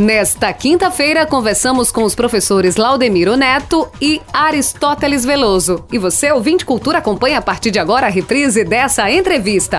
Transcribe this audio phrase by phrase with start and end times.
[0.00, 5.84] Nesta quinta-feira, conversamos com os professores Laudemiro Neto e Aristóteles Veloso.
[5.92, 9.78] E você, ouvinte Cultura, acompanha a partir de agora a reprise dessa entrevista.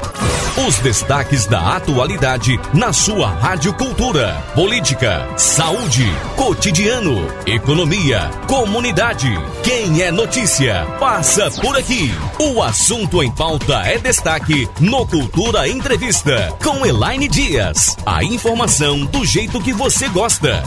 [0.68, 4.36] Os destaques da atualidade na sua Rádio Cultura.
[4.54, 6.06] Política, saúde,
[6.36, 9.30] cotidiano, economia, comunidade.
[9.64, 12.12] Quem é notícia, passa por aqui.
[12.38, 17.98] O assunto em pauta é destaque no Cultura Entrevista, com Elaine Dias.
[18.06, 20.62] A informação do jeito que você gosta.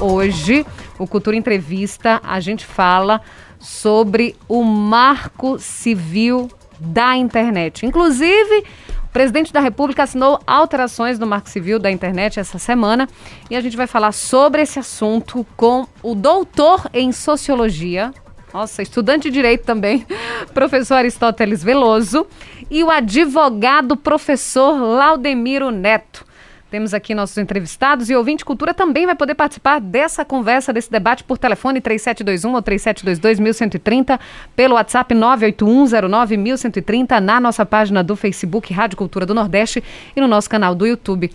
[0.00, 0.66] Hoje,
[0.98, 3.20] o Cultura Entrevista, a gente fala
[3.60, 7.86] sobre o marco civil da internet.
[7.86, 8.64] Inclusive,
[9.04, 13.08] o presidente da República assinou alterações no Marco Civil da Internet essa semana
[13.48, 18.12] e a gente vai falar sobre esse assunto com o doutor em Sociologia,
[18.52, 20.06] nossa, estudante de Direito também,
[20.52, 22.26] professor Aristóteles Veloso,
[22.70, 26.27] e o advogado professor Laudemiro Neto.
[26.70, 31.24] Temos aqui nossos entrevistados e ouvinte cultura também vai poder participar dessa conversa, desse debate
[31.24, 34.20] por telefone 3721 ou 3722 1130,
[34.54, 39.82] pelo WhatsApp 98109 1130, na nossa página do Facebook Rádio Cultura do Nordeste
[40.14, 41.30] e no nosso canal do YouTube.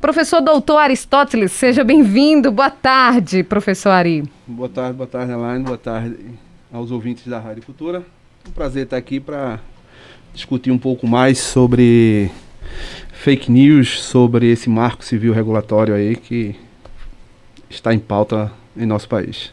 [0.00, 2.50] Professor doutor Aristóteles, seja bem-vindo.
[2.50, 4.24] Boa tarde, professor Ari.
[4.44, 5.62] Boa tarde, boa tarde, Elaine.
[5.62, 6.16] Boa tarde
[6.72, 8.02] aos ouvintes da Rádio Cultura.
[8.48, 9.60] Um prazer estar aqui para
[10.34, 12.28] discutir um pouco mais sobre
[13.20, 16.54] fake news sobre esse marco civil regulatório aí que
[17.68, 19.52] está em pauta em nosso país.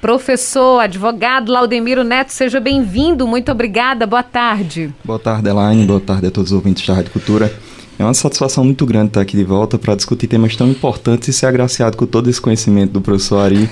[0.00, 3.26] Professor, advogado Laudemiro Neto, seja bem-vindo.
[3.26, 4.06] Muito obrigada.
[4.06, 4.92] Boa tarde.
[5.04, 5.86] Boa tarde, Elaine.
[5.86, 7.52] Boa tarde a todos os ouvintes da Rádio Cultura.
[7.98, 11.32] É uma satisfação muito grande estar aqui de volta para discutir temas tão importantes e
[11.32, 13.70] ser agraciado com todo esse conhecimento do professor Ari,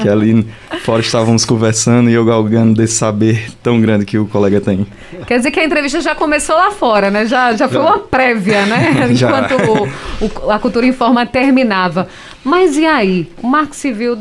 [0.00, 0.44] que ali
[0.84, 4.84] fora estávamos conversando e eu galgando desse saber tão grande que o colega tem.
[5.26, 7.24] Quer dizer que a entrevista já começou lá fora, né?
[7.26, 9.06] Já, já foi uma prévia, né?
[9.14, 12.08] Enquanto o, o, a Cultura Informa terminava.
[12.42, 13.30] Mas e aí?
[13.40, 14.18] O Marco Civil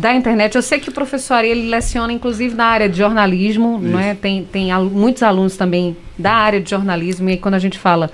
[0.00, 0.56] da internet.
[0.56, 3.92] Eu sei que o professor Ari, ele leciona inclusive na área de jornalismo, Isso.
[3.92, 4.14] não é?
[4.14, 7.78] Tem, tem al muitos alunos também da área de jornalismo e aí, quando a gente
[7.78, 8.10] fala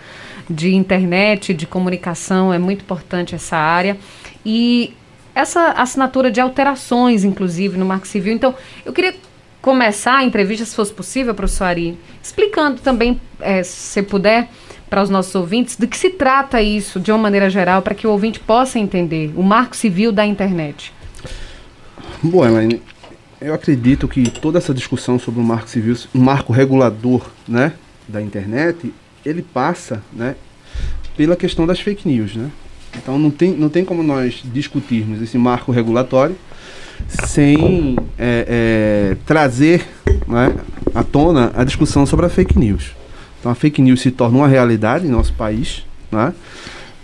[0.48, 3.96] de internet, de comunicação, é muito importante essa área.
[4.44, 4.94] E
[5.34, 8.32] essa assinatura de alterações, inclusive, no Marco Civil.
[8.32, 9.14] Então, eu queria
[9.60, 14.48] começar a entrevista, se fosse possível, professor Ari, explicando também, é, se puder,
[14.88, 18.06] para os nossos ouvintes, de que se trata isso, de uma maneira geral, para que
[18.06, 20.94] o ouvinte possa entender o Marco Civil da internet.
[22.22, 22.80] Bom, Elaine,
[23.40, 27.72] eu acredito que toda essa discussão sobre o Marco Civil, o marco regulador né,
[28.08, 28.94] da internet,
[29.28, 30.36] ele passa né,
[31.16, 32.36] pela questão das fake news.
[32.36, 32.50] Né?
[32.96, 36.36] Então não tem, não tem como nós discutirmos esse marco regulatório
[37.08, 39.86] sem é, é, trazer
[40.26, 40.54] né,
[40.94, 42.92] à tona a discussão sobre a fake news.
[43.40, 46.32] Então a fake news se torna uma realidade em nosso país, né?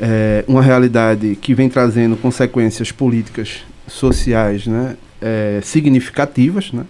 [0.02, 6.84] é, uma realidade que vem trazendo consequências políticas, sociais né, é, significativas, né,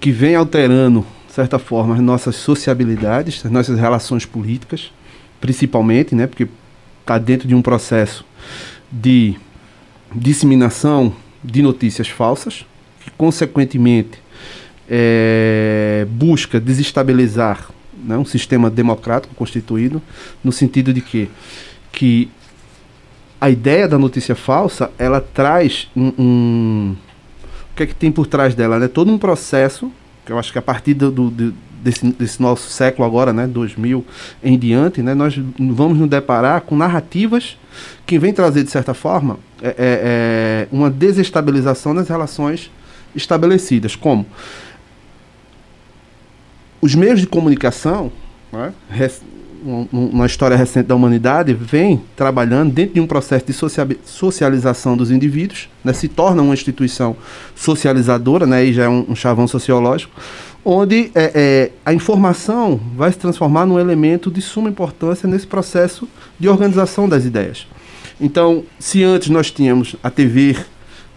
[0.00, 4.92] que vem alterando certa forma, as nossas sociabilidades, as nossas relações políticas,
[5.40, 6.46] principalmente, né, porque
[7.00, 8.22] está dentro de um processo
[8.90, 9.34] de
[10.14, 12.66] disseminação de notícias falsas,
[13.00, 14.18] que, consequentemente,
[14.86, 17.70] é, busca desestabilizar
[18.04, 20.02] né, um sistema democrático constituído,
[20.44, 21.30] no sentido de que,
[21.90, 22.30] que
[23.40, 26.96] a ideia da notícia falsa ela traz um, um
[27.72, 28.78] o que é que tem por trás dela?
[28.78, 28.86] Né?
[28.86, 29.90] Todo um processo
[30.26, 34.04] eu acho que a partir do, do, desse, desse, nosso século agora, né, 2000
[34.42, 37.58] em diante, né, nós vamos nos deparar com narrativas
[38.06, 42.70] que vêm trazer, de certa forma, é, é, é uma desestabilização das relações
[43.14, 44.26] estabelecidas, como
[46.80, 48.12] os meios de comunicação,
[48.52, 48.72] né,
[49.92, 53.54] uma história recente da humanidade, vem trabalhando dentro de um processo de
[54.04, 57.16] socialização dos indivíduos, né, se torna uma instituição
[57.54, 60.12] socializadora, né, e já é um, um chavão sociológico,
[60.64, 66.08] onde é, é, a informação vai se transformar num elemento de suma importância nesse processo
[66.38, 67.66] de organização das ideias.
[68.20, 70.56] Então, se antes nós tínhamos a TV,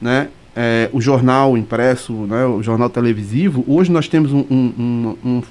[0.02, 5.44] né, é, o jornal impresso, né, o jornal televisivo, hoje nós temos um, um, um,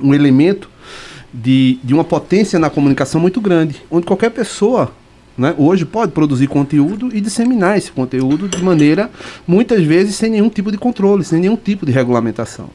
[0.00, 0.68] um elemento
[1.42, 4.92] de, de uma potência na comunicação muito grande, onde qualquer pessoa
[5.36, 9.08] né, hoje pode produzir conteúdo e disseminar esse conteúdo de maneira,
[9.46, 12.68] muitas vezes, sem nenhum tipo de controle, sem nenhum tipo de regulamentação.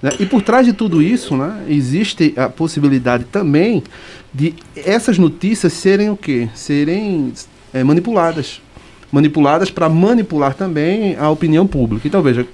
[0.00, 0.10] Né?
[0.18, 3.82] E por trás de tudo isso, né, existe a possibilidade também
[4.32, 6.48] de essas notícias serem o quê?
[6.54, 7.34] Serem
[7.72, 8.62] é, manipuladas.
[9.12, 12.08] Manipuladas para manipular também a opinião pública.
[12.08, 12.46] Então, veja,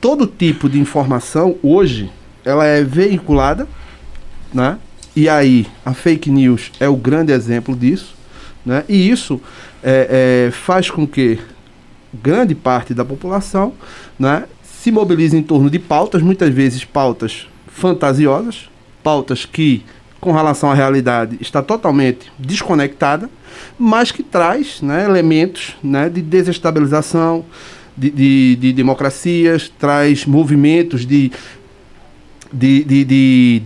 [0.00, 2.08] todo tipo de informação hoje
[2.44, 3.66] ela é veiculada
[4.52, 4.78] né?
[5.14, 8.14] E aí, a fake news é o grande exemplo disso,
[8.64, 8.84] né?
[8.88, 9.40] E isso
[9.82, 11.38] é, é, faz com que
[12.12, 13.74] grande parte da população
[14.18, 18.68] né, se mobilize em torno de pautas, muitas vezes pautas fantasiosas,
[19.02, 19.84] pautas que,
[20.20, 23.28] com relação à realidade, está totalmente desconectada,
[23.78, 27.44] mas que traz né, elementos né, de desestabilização
[27.96, 31.32] de, de, de, democracias, traz movimentos de,
[32.52, 33.62] de, de, de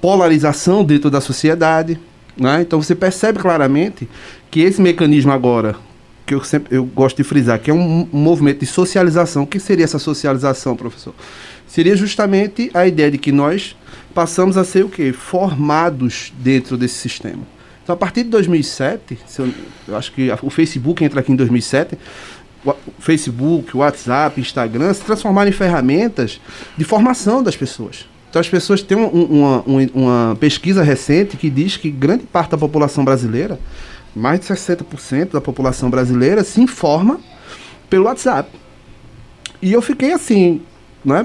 [0.00, 1.98] polarização dentro da sociedade.
[2.36, 2.62] Né?
[2.62, 4.08] Então você percebe claramente
[4.50, 5.76] que esse mecanismo agora,
[6.24, 9.44] que eu sempre eu gosto de frisar, que é um, um movimento de socialização.
[9.44, 11.14] O que seria essa socialização, professor?
[11.66, 13.76] Seria justamente a ideia de que nós
[14.14, 15.12] passamos a ser o quê?
[15.12, 17.42] Formados dentro desse sistema.
[17.82, 19.48] Então, a partir de 2007, eu,
[19.88, 21.96] eu, acho que o Facebook entra aqui em 2007,
[22.64, 26.40] o Facebook, o WhatsApp, Instagram se transformaram em ferramentas
[26.76, 28.06] de formação das pessoas.
[28.36, 32.58] Então as pessoas têm um, uma, uma pesquisa recente que diz que grande parte da
[32.58, 33.58] população brasileira,
[34.14, 37.18] mais de 60% da população brasileira, se informa
[37.88, 38.50] pelo WhatsApp.
[39.62, 40.60] E eu fiquei assim,
[41.02, 41.24] né?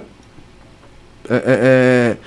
[1.30, 2.18] É, é, é,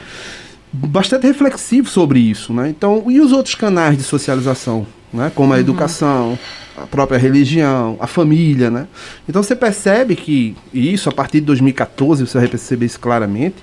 [0.71, 2.69] bastante reflexivo sobre isso, né?
[2.69, 5.33] Então, e os outros canais de socialização, né?
[5.35, 5.63] Como a uhum.
[5.63, 6.39] educação,
[6.77, 8.87] a própria religião, a família, né?
[9.27, 13.57] Então você percebe que e isso a partir de 2014 você vai perceber isso claramente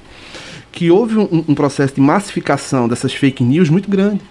[0.72, 4.22] que houve um, um, processo de massificação dessas fake news muito grande.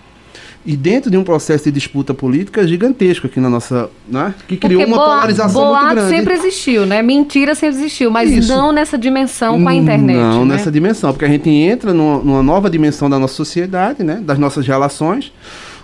[0.64, 3.88] E dentro de um processo de disputa política gigantesco aqui na nossa.
[4.06, 6.10] Né, que criou Porque uma boa, polarização muito grande.
[6.10, 7.00] sempre existiu, né?
[7.00, 8.48] Mentira sempre existiu, mas Isso.
[8.48, 10.16] não nessa dimensão com a internet.
[10.16, 10.56] Não né?
[10.56, 14.20] nessa dimensão, porque a gente entra numa, numa nova dimensão da nossa sociedade, né?
[14.22, 15.32] Das nossas relações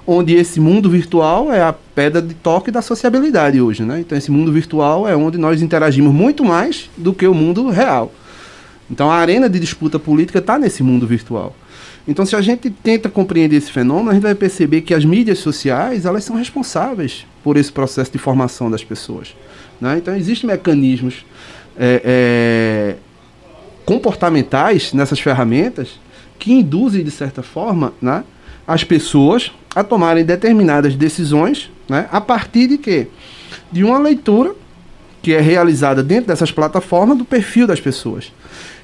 [0.07, 4.01] onde esse mundo virtual é a pedra de toque da sociabilidade hoje, né?
[4.01, 8.13] Então esse mundo virtual é onde nós interagimos muito mais do que o mundo real.
[8.91, 11.55] Então a arena de disputa política está nesse mundo virtual.
[12.07, 15.39] Então se a gente tenta compreender esse fenômeno, a gente vai perceber que as mídias
[15.39, 19.35] sociais elas são responsáveis por esse processo de formação das pessoas.
[19.81, 19.99] Né?
[19.99, 21.25] Então existem mecanismos
[21.77, 22.97] é, é,
[23.85, 25.99] comportamentais nessas ferramentas
[26.39, 28.25] que induzem de certa forma né,
[28.67, 33.09] as pessoas a tomarem determinadas decisões né, a partir de quê?
[33.71, 34.55] De uma leitura
[35.27, 38.33] que é realizada dentro dessas plataformas do perfil das pessoas.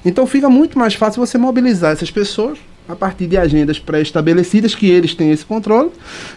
[0.03, 4.89] Então fica muito mais fácil você mobilizar essas pessoas a partir de agendas pré-estabelecidas, que
[4.89, 5.89] eles têm esse controle,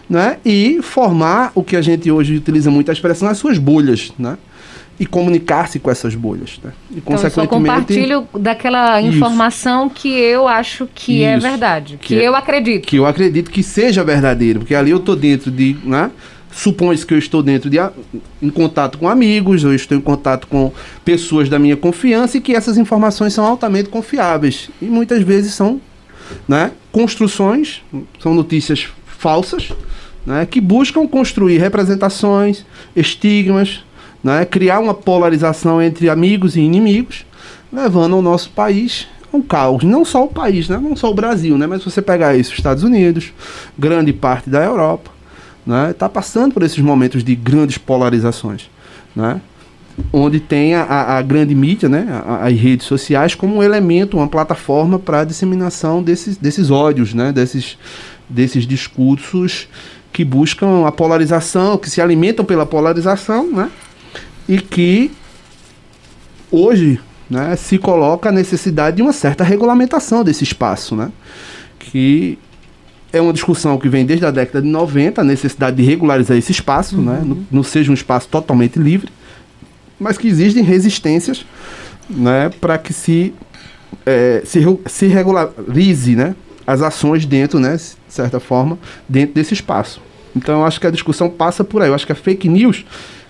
[0.09, 0.37] né?
[0.45, 4.13] e formar o que a gente hoje utiliza muito a expressão, as suas bolhas.
[4.17, 4.37] Né?
[4.99, 6.59] e comunicar-se com essas bolhas.
[6.63, 6.71] Né?
[6.89, 11.49] E, então, consequentemente, eu compartilho daquela informação isso, que eu acho que é isso, é
[11.51, 12.87] verdade, que, que é, eu acredito.
[12.87, 15.77] Que eu acredito que seja verdadeiro, porque ali eu estou dentro de...
[15.83, 16.09] Né?
[16.57, 17.77] Supõe-se que eu estou dentro de
[18.41, 20.71] em contato com amigos, eu estou em contato com
[21.05, 24.71] pessoas da minha confiança e que essas informações são altamente confiáveis.
[24.81, 25.79] E muitas vezes são
[26.47, 27.83] né, construções,
[28.19, 29.71] são notícias falsas,
[30.25, 32.65] né, que buscam construir representações,
[32.95, 33.83] estigmas,
[34.23, 37.23] né, criar uma polarização entre amigos e inimigos,
[37.71, 39.83] levando o nosso país um caos.
[39.83, 42.55] Não só o país, né, não só o Brasil, né, mas se você pegar isso,
[42.55, 43.31] Estados Unidos,
[43.77, 45.16] grande parte da Europa,
[45.91, 48.69] está né, passando por esses momentos de grandes polarizações.
[49.15, 49.41] Né,
[50.13, 52.07] onde tem a, a, grande mídia, né,
[52.41, 57.31] as redes sociais, como um elemento, uma plataforma para a disseminação desses, desses ódios, né,
[57.31, 57.77] desses,
[58.29, 59.67] desses discursos
[60.13, 63.69] que buscam a polarização, que se alimentam pela polarização, né,
[64.47, 65.11] e que
[66.51, 66.99] hoje
[67.29, 71.11] né, se coloca a necessidade de uma certa regulamentação desse espaço, né,
[71.79, 72.37] que
[73.11, 76.51] é uma discussão que vem desde a década de 90, a necessidade de regularizar esse
[76.51, 77.17] espaço, né, uhum.
[77.19, 79.09] né, não, não seja um espaço totalmente livre,
[79.99, 81.45] mas que existem resistências
[82.09, 83.33] né, para que se,
[84.05, 86.35] é, se, se regularize né,
[86.65, 90.01] as ações dentro, né, de certa forma, dentro desse espaço.
[90.35, 91.89] Então eu acho que a discussão passa por aí.
[91.89, 92.85] Eu acho que a fake news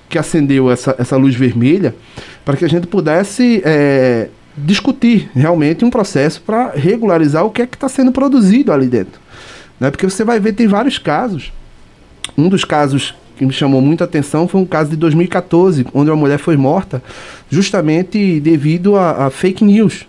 [0.10, 1.96] que acendeu essa, essa luz vermelha
[2.44, 7.68] para que a gente pudesse é, discutir realmente um processo para regularizar o que é
[7.68, 9.20] que está sendo produzido ali dentro.
[9.80, 9.92] Né?
[9.92, 11.52] Porque você vai ver, tem vários casos.
[12.38, 16.18] Um dos casos que me chamou muita atenção foi um caso de 2014, onde uma
[16.18, 17.02] mulher foi morta
[17.50, 20.08] justamente devido a, a fake news.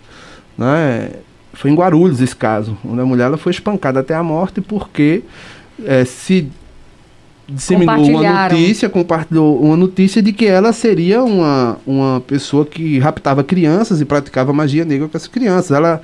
[0.56, 1.10] Né?
[1.52, 5.22] Foi em Guarulhos esse caso, onde a mulher ela foi espancada até a morte porque
[5.84, 6.48] é, se
[7.48, 13.42] disseminou uma notícia, compartilhou uma notícia de que ela seria uma, uma pessoa que raptava
[13.42, 15.70] crianças e praticava magia negra com essas crianças.
[15.70, 16.02] Ela,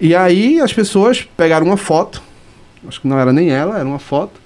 [0.00, 2.22] e aí as pessoas pegaram uma foto,
[2.88, 4.40] acho que não era nem ela, era uma foto,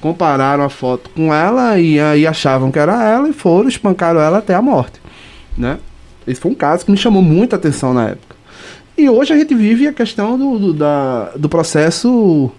[0.00, 4.38] compararam a foto com ela e aí achavam que era ela e foram, espancaram ela
[4.38, 5.00] até a morte.
[5.56, 5.78] Né?
[6.26, 8.36] Esse foi um caso que me chamou muita atenção na época.
[8.96, 12.50] E hoje a gente vive a questão do, do, da, do processo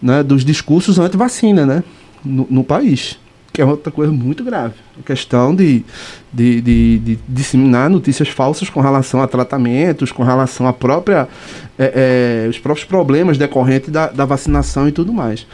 [0.00, 1.84] né, dos discursos anti-vacina, né?
[2.24, 3.18] no, no país.
[3.54, 4.74] Que é outra coisa muito grave.
[4.98, 5.84] A questão de,
[6.32, 11.28] de, de, de disseminar notícias falsas com relação a tratamentos, com relação à própria,
[11.78, 15.46] é, é, os próprios problemas decorrentes da, da vacinação e tudo mais.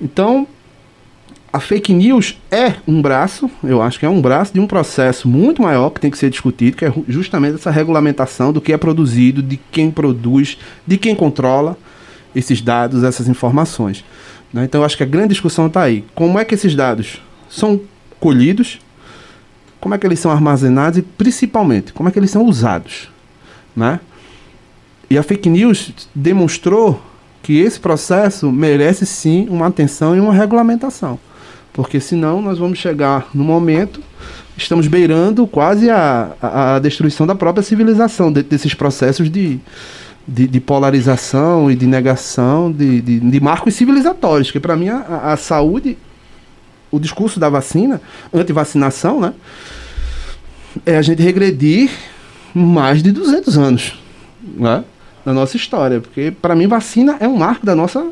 [0.00, 0.46] Então,
[1.52, 5.28] a fake news é um braço, eu acho que é um braço de um processo
[5.28, 8.78] muito maior que tem que ser discutido, que é justamente essa regulamentação do que é
[8.78, 11.76] produzido, de quem produz, de quem controla
[12.34, 14.02] esses dados, essas informações.
[14.50, 14.64] Né?
[14.64, 16.06] Então, eu acho que a grande discussão está aí.
[16.14, 17.20] Como é que esses dados
[17.54, 17.80] são
[18.18, 18.80] colhidos,
[19.80, 23.08] como é que eles são armazenados e principalmente como é que eles são usados,
[23.76, 24.00] né?
[25.10, 27.00] E a fake news demonstrou
[27.42, 31.18] que esse processo merece sim uma atenção e uma regulamentação,
[31.72, 34.00] porque senão nós vamos chegar no momento
[34.56, 39.58] estamos beirando quase a, a, destruição da própria civilização de, desses processos de,
[40.26, 45.32] de, de, polarização e de negação de, de, de marcos civilizatórios, que para mim a,
[45.32, 45.98] a saúde
[46.94, 48.00] o discurso da vacina,
[48.32, 49.34] anti-vacinação, né?
[50.84, 51.90] É a gente regredir
[52.54, 53.98] mais de 200 anos,
[54.42, 54.84] né?
[55.24, 58.06] Na nossa história, porque para mim vacina é um marco da nossa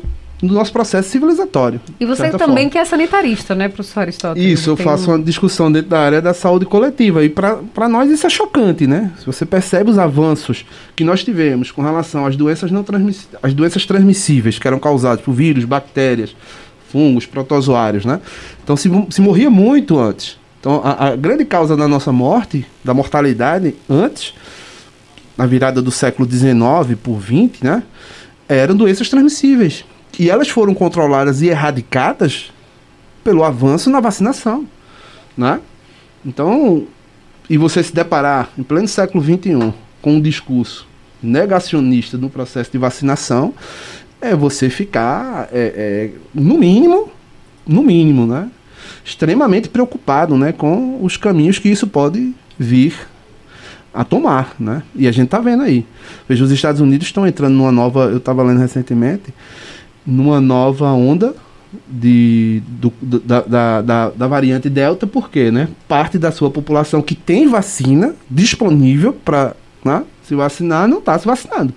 [0.47, 1.79] do nosso processo civilizatório.
[1.99, 2.69] E você também forma.
[2.69, 4.59] que é sanitarista, né, professor Aristóteles?
[4.59, 5.13] Isso, eu faço um...
[5.13, 7.23] uma discussão dentro da área da saúde coletiva.
[7.23, 9.11] E para nós isso é chocante, né?
[9.19, 13.53] Se você percebe os avanços que nós tivemos com relação às doenças não transmissíveis, as
[13.53, 16.35] doenças transmissíveis que eram causadas por vírus, bactérias,
[16.93, 18.21] fungos, protozoários, né?
[18.63, 20.37] Então se, se morria muito antes.
[20.59, 24.35] Então a, a, grande causa da nossa morte, da mortalidade antes,
[25.35, 27.81] na virada do século XIX por 20, né?
[28.47, 29.83] Eram doenças transmissíveis.
[30.19, 32.51] E elas foram controladas e erradicadas
[33.23, 34.67] pelo avanço na vacinação,
[35.35, 35.59] né?
[36.23, 36.85] Então,
[37.49, 40.87] e você se deparar em pleno século XXI com um discurso
[41.23, 43.53] negacionista no processo de vacinação,
[44.23, 47.11] é você ficar, é, é, no mínimo,
[47.67, 48.49] no mínimo, né?
[49.03, 50.53] Extremamente preocupado, né?
[50.53, 52.95] Com os caminhos que isso pode vir
[53.93, 54.81] a tomar, né?
[54.95, 55.85] E a gente tá vendo aí.
[56.27, 59.33] Veja, os Estados Unidos estão entrando numa nova, eu estava lendo recentemente,
[60.05, 61.35] numa nova onda
[61.87, 67.15] de, do, da, da, da, da, variante Delta, porque né, parte da sua população que
[67.15, 69.53] tem vacina disponível para
[69.83, 71.73] né, se vacinar não está se vacinando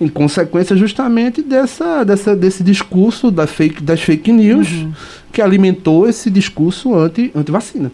[0.00, 4.92] em consequência justamente dessa, dessa, desse discurso da fake, das fake news uhum.
[5.32, 7.92] que alimentou esse discurso anti, anti-vacina.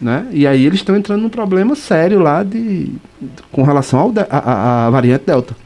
[0.00, 0.26] Né?
[0.30, 2.90] E aí eles estão entrando num problema sério lá de,
[3.50, 5.56] com relação à variante Delta.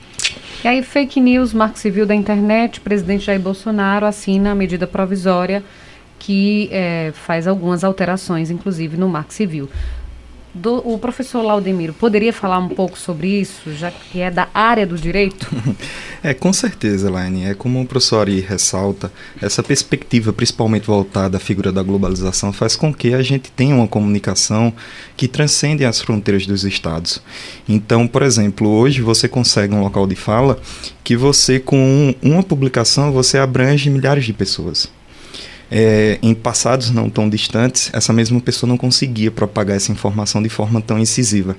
[0.62, 4.86] E aí, fake news, marco civil da internet, o presidente Jair Bolsonaro assina a medida
[4.86, 5.64] provisória
[6.18, 9.70] que é, faz algumas alterações, inclusive no marco civil.
[10.52, 14.86] Do, o professor Laudemiro poderia falar um pouco sobre isso, já que é da área
[14.86, 15.48] do direito?
[16.22, 17.46] É, com certeza, Laine.
[17.46, 22.76] É como o professor Ari ressalta, essa perspectiva, principalmente voltada à figura da globalização, faz
[22.76, 24.70] com que a gente tenha uma comunicação
[25.16, 27.22] que transcende as fronteiras dos estados.
[27.66, 30.58] Então, por exemplo, hoje você consegue um local de fala
[31.02, 34.90] que você, com uma publicação, você abrange milhares de pessoas
[35.70, 40.48] é, em passados não tão distantes, essa mesma pessoa não conseguia propagar essa informação de
[40.48, 41.56] forma tão incisiva.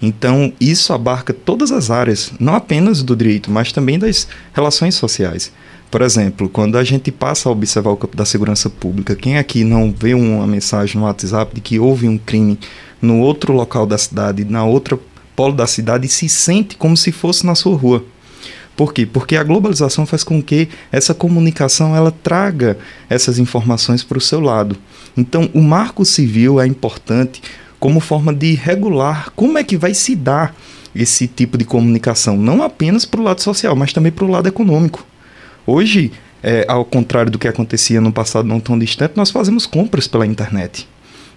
[0.00, 5.52] Então, isso abarca todas as áreas, não apenas do direito, mas também das relações sociais.
[5.90, 9.62] Por exemplo, quando a gente passa a observar o campo da segurança pública, quem aqui
[9.62, 12.58] não vê uma mensagem no WhatsApp de que houve um crime
[13.00, 14.98] no outro local da cidade, na outra
[15.36, 18.02] polo da cidade, e se sente como se fosse na sua rua?
[18.76, 19.06] Por quê?
[19.06, 24.40] Porque a globalização faz com que essa comunicação ela traga essas informações para o seu
[24.40, 24.76] lado.
[25.16, 27.42] Então, o marco civil é importante
[27.78, 30.54] como forma de regular como é que vai se dar
[30.94, 34.46] esse tipo de comunicação, não apenas para o lado social, mas também para o lado
[34.46, 35.04] econômico.
[35.66, 36.12] Hoje,
[36.42, 40.26] é, ao contrário do que acontecia no passado não tão distante, nós fazemos compras pela
[40.26, 40.88] internet.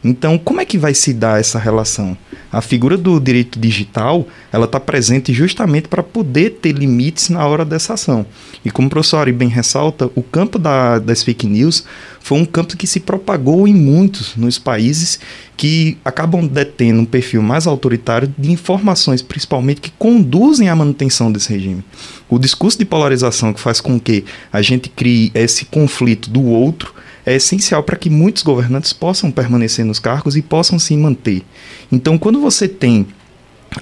[0.07, 2.15] Então, como é que vai se dar essa relação?
[2.51, 7.65] A figura do direito digital, ela está presente justamente para poder ter limites na hora
[7.65, 8.23] dessa ação.
[8.63, 11.83] E como o professor Ari bem ressalta, o campo da, das fake news
[12.19, 15.19] foi um campo que se propagou em muitos nos países
[15.57, 21.51] que acabam detendo um perfil mais autoritário de informações, principalmente que conduzem à manutenção desse
[21.51, 21.83] regime.
[22.29, 26.93] O discurso de polarização que faz com que a gente crie esse conflito do outro
[27.25, 31.43] é essencial para que muitos governantes possam permanecer nos cargos e possam se manter.
[31.91, 33.07] Então, quando você tem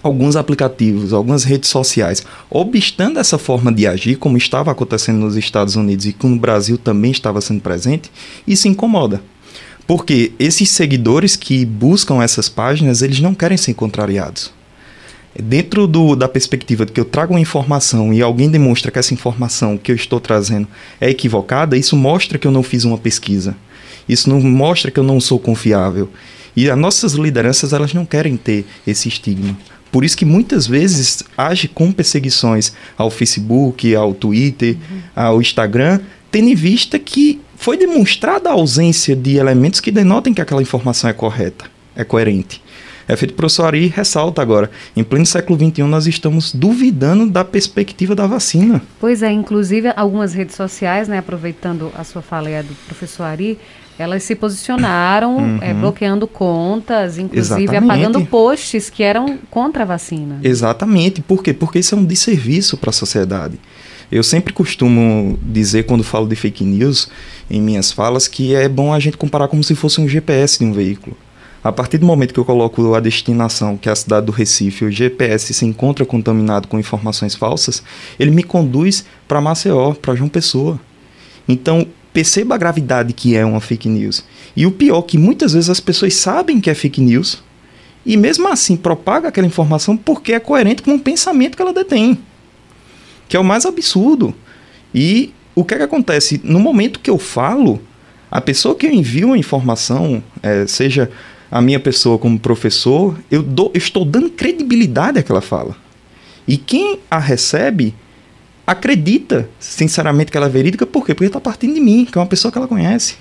[0.01, 5.75] alguns aplicativos, algumas redes sociais, obstando essa forma de agir, como estava acontecendo nos Estados
[5.75, 8.09] Unidos e que no Brasil também estava sendo presente,
[8.47, 9.21] isso incomoda.
[9.85, 14.51] Porque esses seguidores que buscam essas páginas, eles não querem ser contrariados.
[15.41, 19.13] Dentro do, da perspectiva de que eu trago uma informação e alguém demonstra que essa
[19.13, 20.67] informação que eu estou trazendo
[21.01, 23.55] é equivocada, isso mostra que eu não fiz uma pesquisa.
[24.07, 26.09] Isso não mostra que eu não sou confiável.
[26.55, 29.57] E as nossas lideranças, elas não querem ter esse estigma.
[29.91, 35.01] Por isso que muitas vezes age com perseguições ao Facebook, ao Twitter, uhum.
[35.15, 35.99] ao Instagram,
[36.31, 41.09] tendo em vista que foi demonstrada a ausência de elementos que denotem que aquela informação
[41.09, 42.59] é correta, é coerente.
[43.07, 44.69] É feito o professor Ari ressalta agora.
[44.95, 48.81] Em pleno século XXI, nós estamos duvidando da perspectiva da vacina.
[48.99, 53.57] Pois é, inclusive algumas redes sociais, né, aproveitando a sua fala aí, do professor Ari,
[53.97, 55.59] elas se posicionaram uhum.
[55.61, 57.91] é, bloqueando contas, inclusive Exatamente.
[57.91, 60.39] apagando posts que eram contra a vacina.
[60.43, 61.21] Exatamente.
[61.21, 61.53] Por quê?
[61.53, 63.59] Porque isso é um desserviço para a sociedade.
[64.11, 67.09] Eu sempre costumo dizer, quando falo de fake news,
[67.49, 70.65] em minhas falas, que é bom a gente comparar como se fosse um GPS de
[70.65, 71.15] um veículo.
[71.63, 74.83] A partir do momento que eu coloco a destinação, que é a cidade do Recife,
[74.83, 77.81] o GPS se encontra contaminado com informações falsas,
[78.19, 80.77] ele me conduz para Maceió, para João Pessoa.
[81.47, 84.25] Então, perceba a gravidade que é uma fake news.
[84.55, 87.41] E o pior que muitas vezes as pessoas sabem que é fake news
[88.05, 92.19] e mesmo assim propaga aquela informação porque é coerente com o pensamento que ela detém.
[93.29, 94.35] Que é o mais absurdo.
[94.93, 96.41] E o que é que acontece?
[96.43, 97.81] No momento que eu falo,
[98.29, 101.09] a pessoa que eu envio a informação, é, seja
[101.53, 105.75] a minha pessoa como professor, eu, dou, estou dando credibilidade àquela fala.
[106.47, 107.93] E quem a recebe
[108.65, 111.13] acredita, sinceramente, que ela é verídica, por quê?
[111.13, 113.17] Porque está partindo de mim, que é uma pessoa que ela conhece.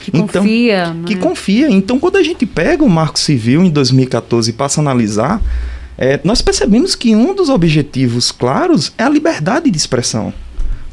[0.00, 0.96] Que então, confia.
[1.04, 1.16] Que é?
[1.16, 1.68] confia.
[1.68, 5.42] Então, quando a gente pega o Marco Civil em 2014 e passa a analisar,
[5.98, 10.32] é, nós percebemos que um dos objetivos claros é a liberdade de expressão.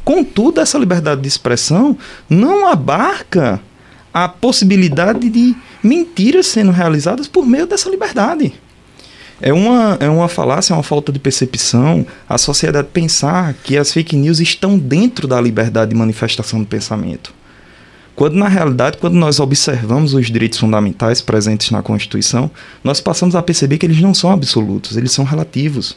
[0.04, 1.96] Contudo, essa liberdade de expressão
[2.28, 3.62] não abarca
[4.14, 8.54] a possibilidade de mentiras sendo realizadas por meio dessa liberdade.
[9.42, 13.92] É uma, é uma falácia, é uma falta de percepção a sociedade pensar que as
[13.92, 17.34] fake news estão dentro da liberdade de manifestação do pensamento.
[18.14, 22.48] Quando, na realidade, quando nós observamos os direitos fundamentais presentes na Constituição,
[22.84, 25.96] nós passamos a perceber que eles não são absolutos, eles são relativos.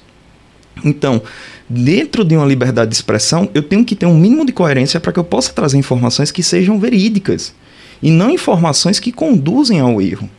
[0.83, 1.21] Então,
[1.69, 5.11] dentro de uma liberdade de expressão, eu tenho que ter um mínimo de coerência para
[5.11, 7.53] que eu possa trazer informações que sejam verídicas
[8.01, 10.29] e não informações que conduzem ao erro.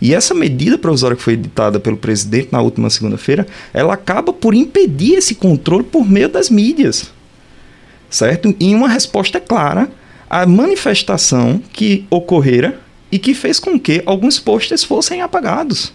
[0.00, 4.52] E essa medida provisória que foi editada pelo presidente na última segunda-feira, ela acaba por
[4.52, 7.12] impedir esse controle por meio das mídias.
[8.10, 8.54] Certo?
[8.58, 9.88] E uma resposta clara
[10.28, 12.80] à manifestação que ocorrera
[13.12, 15.92] e que fez com que alguns posters fossem apagados.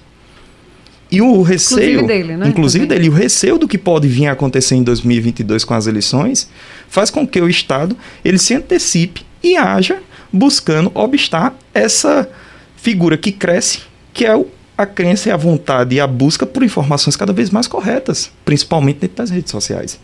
[1.12, 2.47] E o receio, inclusive dele, né?
[2.47, 6.49] inclusive dele, o receio do que pode vir a acontecer em 2022 com as eleições,
[6.88, 12.29] faz com que o Estado ele se antecipe e haja buscando obstar essa
[12.75, 13.81] figura que cresce,
[14.13, 14.45] que é
[14.77, 18.99] a crença e a vontade e a busca por informações cada vez mais corretas, principalmente
[18.99, 19.99] dentro das redes sociais.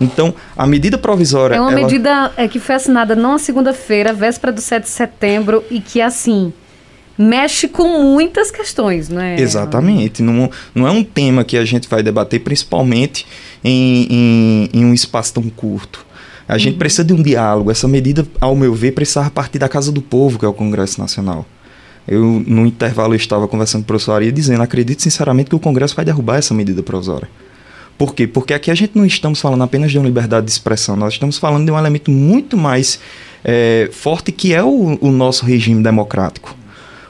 [0.00, 1.54] Então, a medida provisória.
[1.54, 1.80] É uma ela...
[1.82, 6.00] medida é, que foi assinada não na segunda-feira, véspera do 7 de setembro, e que,
[6.00, 6.52] assim,
[7.18, 9.38] mexe com muitas questões, não é?
[9.38, 10.22] Exatamente.
[10.22, 13.26] Não, não é um tema que a gente vai debater, principalmente
[13.62, 16.06] em, em, em um espaço tão curto.
[16.50, 16.78] A gente uhum.
[16.80, 17.70] precisa de um diálogo.
[17.70, 21.00] Essa medida, ao meu ver, precisava partir da Casa do Povo, que é o Congresso
[21.00, 21.46] Nacional.
[22.08, 25.60] Eu, no intervalo, eu estava conversando com o professor Aria, dizendo, acredito sinceramente que o
[25.60, 27.28] Congresso vai derrubar essa medida provisória.
[27.96, 28.26] Por quê?
[28.26, 31.38] Porque aqui a gente não estamos falando apenas de uma liberdade de expressão, nós estamos
[31.38, 32.98] falando de um elemento muito mais
[33.44, 36.56] é, forte que é o, o nosso regime democrático.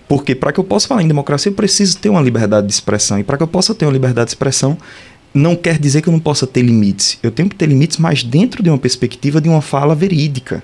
[0.06, 3.18] Porque para que eu possa falar em democracia, eu preciso ter uma liberdade de expressão.
[3.18, 4.76] E para que eu possa ter uma liberdade de expressão,
[5.32, 7.18] não quer dizer que eu não possa ter limites.
[7.22, 10.62] Eu tenho que ter limites, mas dentro de uma perspectiva de uma fala verídica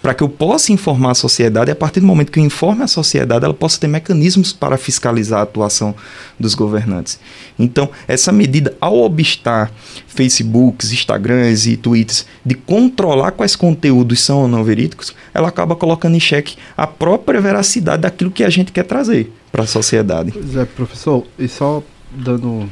[0.00, 2.86] para que eu possa informar a sociedade, a partir do momento que eu informe a
[2.86, 5.94] sociedade, ela possa ter mecanismos para fiscalizar a atuação
[6.38, 7.18] dos governantes.
[7.58, 9.72] Então, essa medida, ao obstar
[10.06, 16.14] Facebooks, Instagrams e Twitters de controlar quais conteúdos são ou não verídicos, ela acaba colocando
[16.14, 20.32] em xeque a própria veracidade daquilo que a gente quer trazer para a sociedade.
[20.32, 22.68] Pois é, professor, e só dando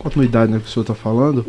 [0.00, 1.46] continuidade no que o senhor está falando,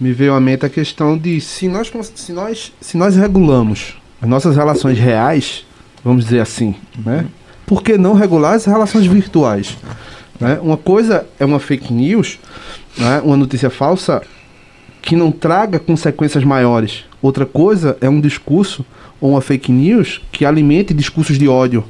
[0.00, 4.28] me veio à mente a questão de se nós, se nós, se nós regulamos as
[4.28, 5.66] nossas relações reais,
[6.02, 7.26] vamos dizer assim, né?
[7.66, 9.76] Por que não regular as relações virtuais?
[10.40, 10.58] Né?
[10.60, 12.38] Uma coisa é uma fake news,
[12.98, 13.20] né?
[13.22, 14.22] uma notícia falsa
[15.00, 17.04] que não traga consequências maiores.
[17.22, 18.84] Outra coisa é um discurso
[19.20, 21.84] ou uma fake news que alimente discursos de ódio.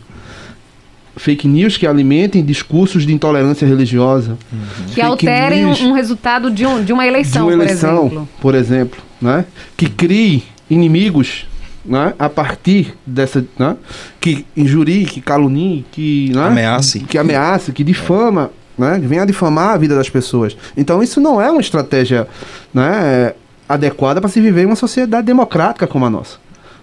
[1.17, 4.39] Fake news que alimentem discursos de intolerância religiosa.
[4.53, 4.59] Uhum.
[4.95, 8.29] Que alterem news, um resultado de, um, de uma eleição, de uma eleição, por exemplo.
[8.41, 9.45] Por exemplo né?
[9.77, 11.47] Que crie inimigos
[11.85, 13.45] né, a partir dessa.
[13.59, 13.77] Né,
[14.21, 16.33] que injurie, que calunie, que.
[16.35, 17.01] Né, ameace.
[17.01, 18.51] Que ameace, que difama.
[18.79, 20.57] Né, que venha a difamar a vida das pessoas.
[20.75, 22.27] Então, isso não é uma estratégia
[22.73, 23.35] né,
[23.69, 26.39] adequada para se viver em uma sociedade democrática como a nossa.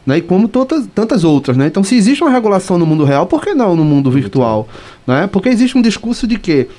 [0.08, 0.20] Né?
[0.20, 1.68] E como tantas, tantas outras, né?
[1.68, 4.66] Então, se existe uma regulação no mundo real, por que não no mundo virtual,
[5.06, 5.28] né?
[5.28, 6.70] Porque existe um discurso de que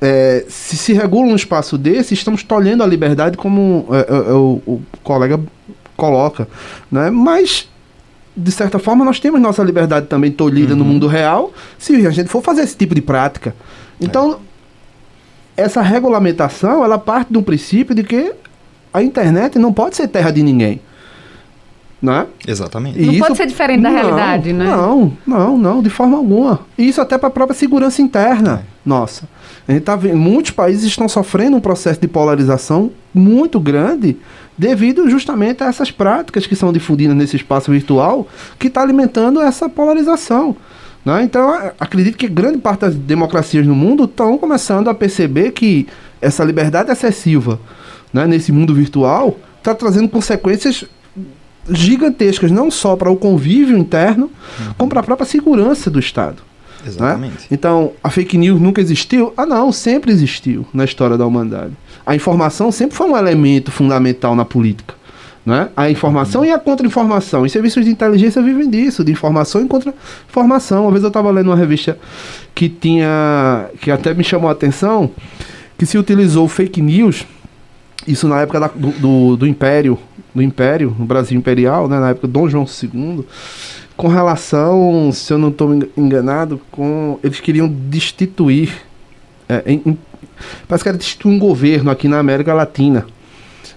[0.00, 4.32] é, se se regula um espaço desse, estamos tolhendo a liberdade, como é, é, é
[4.32, 5.38] o, o, colega
[5.98, 6.48] coloca,
[6.90, 7.10] né?
[7.10, 7.68] Mas
[8.34, 10.78] de certa forma nós temos nossa liberdade também tolhida uhum.
[10.78, 13.54] no mundo real, se a gente for fazer esse tipo de prática.
[14.00, 14.40] Então,
[15.58, 15.62] é.
[15.62, 18.32] essa regulamentação, ela parte um princípio de que
[18.94, 20.80] a internet não pode ser terra de ninguém.
[22.00, 22.26] Né?
[22.46, 22.98] Exatamente.
[22.98, 24.64] E não isso, pode ser diferente da não, realidade, né?
[24.64, 26.60] Não, não, não, de forma alguma.
[26.78, 28.88] E isso até para a própria segurança interna é.
[28.88, 29.28] nossa.
[29.66, 34.16] A gente tá vendo, muitos países estão sofrendo um processo de polarização muito grande
[34.56, 38.26] devido justamente a essas práticas que são difundidas nesse espaço virtual
[38.58, 40.56] que está alimentando essa polarização.
[41.04, 41.22] Né?
[41.22, 45.86] Então, acredito que grande parte das democracias no mundo estão começando a perceber que
[46.20, 47.60] essa liberdade excessiva
[48.12, 50.84] né, nesse mundo virtual está trazendo consequências
[51.70, 54.74] gigantescas, não só para o convívio interno, uhum.
[54.76, 56.42] como para a própria segurança do Estado.
[56.82, 56.88] Né?
[56.88, 57.32] Exatamente.
[57.32, 57.46] Né?
[57.50, 59.32] Então, a fake news nunca existiu?
[59.36, 61.72] Ah, não, sempre existiu na história da humanidade.
[62.04, 64.94] A informação sempre foi um elemento fundamental na política.
[65.44, 65.68] Né?
[65.76, 66.46] A informação uhum.
[66.46, 67.42] e a contra-informação.
[67.42, 70.82] Os serviços de inteligência vivem disso, de informação e contra-informação.
[70.82, 71.98] Uma vez eu estava lendo uma revista
[72.54, 73.66] que tinha.
[73.80, 75.10] que até me chamou a atenção,
[75.78, 77.26] que se utilizou fake news,
[78.06, 79.98] isso na época da, do, do, do Império
[80.38, 83.24] do Império, no Brasil Imperial, né, na época Dom João II,
[83.96, 88.72] com relação, se eu não estou enganado, com eles queriam destituir,
[89.48, 89.98] é, em, em,
[90.68, 93.06] parece que era destituir um governo aqui na América Latina,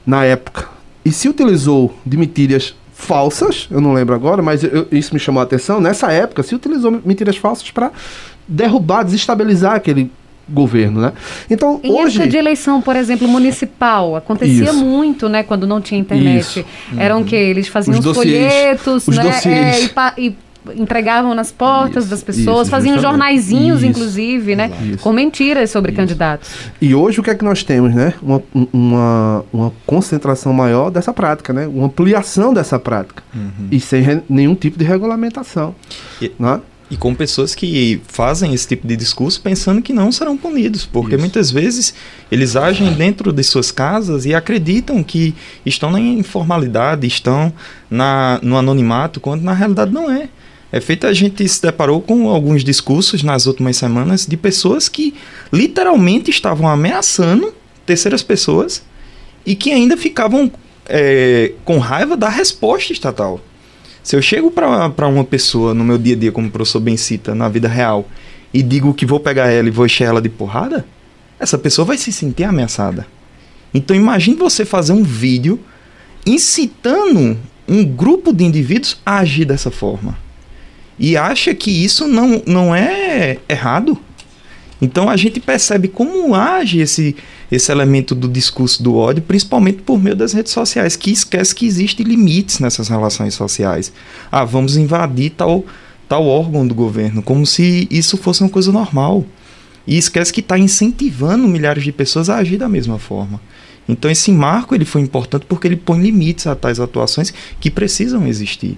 [0.06, 0.70] na época.
[1.04, 5.42] E se utilizou de mentiras falsas, eu não lembro agora, mas eu, isso me chamou
[5.42, 7.92] a atenção, nessa época se utilizou mentiras falsas para
[8.48, 10.12] derrubar, desestabilizar aquele
[10.52, 11.14] governo, né?
[11.50, 12.18] Então, em hoje...
[12.18, 14.76] época de eleição, por exemplo, municipal, acontecia Isso.
[14.76, 16.60] muito, né, quando não tinha internet.
[16.60, 16.66] Isso.
[16.98, 17.24] Eram uhum.
[17.24, 19.82] que eles faziam os, os folhetos, os né, é,
[20.20, 20.36] e, e,
[20.76, 26.52] entregavam nas portas isso, das pessoas, isso, faziam jornaizinhos, inclusive, né, com mentiras sobre candidatos.
[26.80, 28.14] E hoje o que é que nós temos, né?
[28.22, 31.66] Uma, uma, uma concentração maior dessa prática, né?
[31.66, 33.70] Uma ampliação dessa prática uhum.
[33.72, 35.74] e sem nenhum tipo de regulamentação,
[36.22, 36.32] e...
[36.38, 36.60] né?
[36.92, 41.16] E com pessoas que fazem esse tipo de discurso pensando que não serão punidos, porque
[41.16, 41.22] Isso.
[41.22, 41.94] muitas vezes
[42.30, 45.34] eles agem dentro de suas casas e acreditam que
[45.66, 47.54] estão na informalidade, estão
[47.90, 50.28] na, no anonimato, quando na realidade não é.
[50.70, 55.14] É feito a gente se deparou com alguns discursos nas últimas semanas de pessoas que
[55.52, 57.54] literalmente estavam ameaçando
[57.86, 58.84] terceiras pessoas
[59.46, 60.52] e que ainda ficavam
[60.88, 63.42] é, com raiva da resposta estatal.
[64.04, 66.98] Se eu chego para uma pessoa no meu dia a dia, como o professor bem
[66.98, 68.08] cita, na vida real,
[68.54, 70.86] e digo que vou pegar ela e vou encher ela de porrada,
[71.40, 73.06] essa pessoa vai se sentir ameaçada.
[73.74, 75.60] Então imagine você fazer um vídeo
[76.26, 77.38] incitando
[77.68, 80.18] um grupo de indivíduos a agir dessa forma.
[81.00, 83.98] E acha que isso não, não é errado.
[84.82, 87.16] Então a gente percebe como age esse,
[87.52, 91.68] esse elemento do discurso do ódio, principalmente por meio das redes sociais, que esquece que
[91.68, 93.94] existem limites nessas relações sociais.
[94.32, 95.64] Ah, vamos invadir tal,
[96.10, 99.24] tal órgão do governo, como se isso fosse uma coisa normal.
[99.86, 103.42] E esquece que está incentivando milhares de pessoas a agir da mesma forma.
[103.90, 108.28] Então esse marco ele foi importante porque ele põe limites a tais atuações que precisam
[108.28, 108.78] existir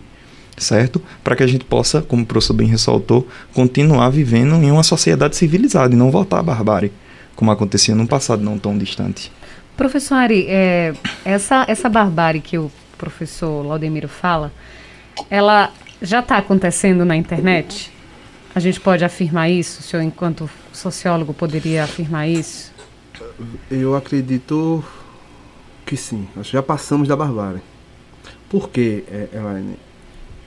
[0.58, 1.02] certo?
[1.24, 5.36] Para que a gente possa, como o professor bem ressaltou, continuar vivendo em uma sociedade
[5.36, 6.92] civilizada e não voltar à barbárie,
[7.36, 9.32] como acontecia num passado não tão distante.
[9.76, 10.94] Professor Ari, é,
[11.26, 14.52] essa, essa barbárie que o professor Laudemiro fala,
[15.30, 17.92] ela já está acontecendo na internet?
[18.54, 19.80] A gente pode afirmar isso?
[19.80, 22.72] O senhor, enquanto sociólogo, poderia afirmar isso?
[23.70, 24.84] Eu acredito
[25.86, 26.28] que sim.
[26.36, 27.62] Nós já passamos da barbárie.
[28.50, 29.78] Por quê, é, Elaine?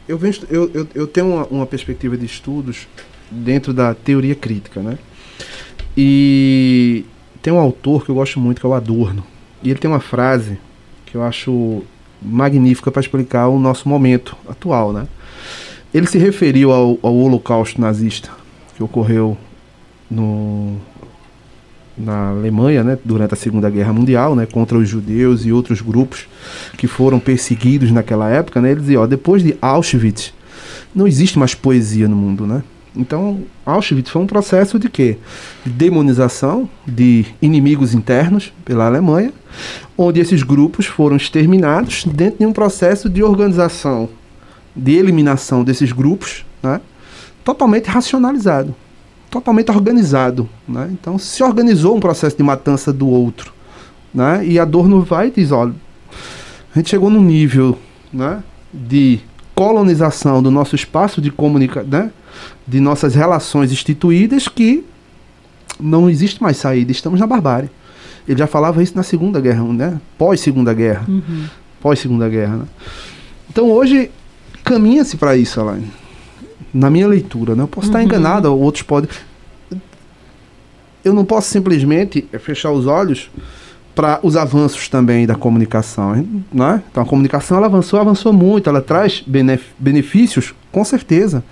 [0.09, 2.87] Eu, venho, eu, eu, eu tenho uma, uma, perspectiva de estudos
[3.31, 4.99] dentro da teoria crítica, né?
[5.97, 7.05] E
[7.43, 9.25] tem um autor que eu gosto muito, que é o Adorno.
[9.63, 10.59] E ele tem uma frase
[11.07, 11.83] que eu acho
[12.23, 15.07] magnífica para explicar o nosso momento atual, né?
[15.93, 18.31] Ele se referiu ao, ao holocausto nazista
[18.77, 19.37] que ocorreu
[20.11, 20.77] no,
[21.97, 26.27] na Alemanha, né, durante a Segunda Guerra Mundial, né, contra os judeus e outros grupos
[26.77, 30.35] que foram perseguidos naquela época, né, ele dizia, ó, depois de Auschwitz,
[30.95, 32.63] não existe mais poesia no mundo, né?
[32.95, 35.19] Então, Auschwitz foi um processo de quê?
[35.65, 39.33] De demonização de inimigos internos pela Alemanha,
[39.99, 44.09] onde esses grupos foram exterminados dentro de um processo de organização,
[44.75, 46.81] de eliminação desses grupos, né?
[47.45, 48.75] Totalmente racionalizado
[49.37, 50.49] totalmente organizado.
[50.67, 50.89] Né?
[50.93, 53.53] Então se organizou um processo de matança do outro.
[54.13, 54.47] Né?
[54.47, 55.75] E Adorno vai e diz, olha,
[56.75, 57.79] a gente chegou num nível
[58.13, 59.21] né, de
[59.55, 62.11] colonização do nosso espaço de comunicação, né?
[62.67, 64.85] de nossas relações instituídas que
[65.79, 67.71] não existe mais saída, estamos na barbárie.
[68.27, 70.01] Ele já falava isso na Segunda Guerra, né?
[70.19, 71.05] Pós-Segunda Guerra.
[71.07, 71.45] Uhum.
[71.81, 72.65] Pós-Segunda Guerra, né?
[73.49, 74.11] Então hoje
[74.65, 75.85] caminha-se para isso, Alain.
[76.73, 77.63] Na minha leitura, né?
[77.63, 77.93] Eu posso uhum.
[77.93, 79.11] estar enganado, outros podem.
[81.05, 83.31] Eu não posso simplesmente fechar os olhos
[83.97, 86.27] para os avanços também da comunicação.
[86.53, 86.83] Né?
[86.91, 89.25] Então a comunicação ela avançou, avançou muito, ela traz
[89.79, 91.43] benefícios, com certeza.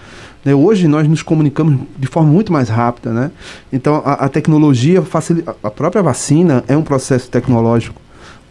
[0.44, 0.54] Né?
[0.54, 3.12] Hoje nós nos comunicamos de forma muito mais rápida.
[3.12, 3.30] Né?
[3.72, 5.56] Então a, a tecnologia facilita.
[5.62, 8.00] A própria vacina é um processo tecnológico,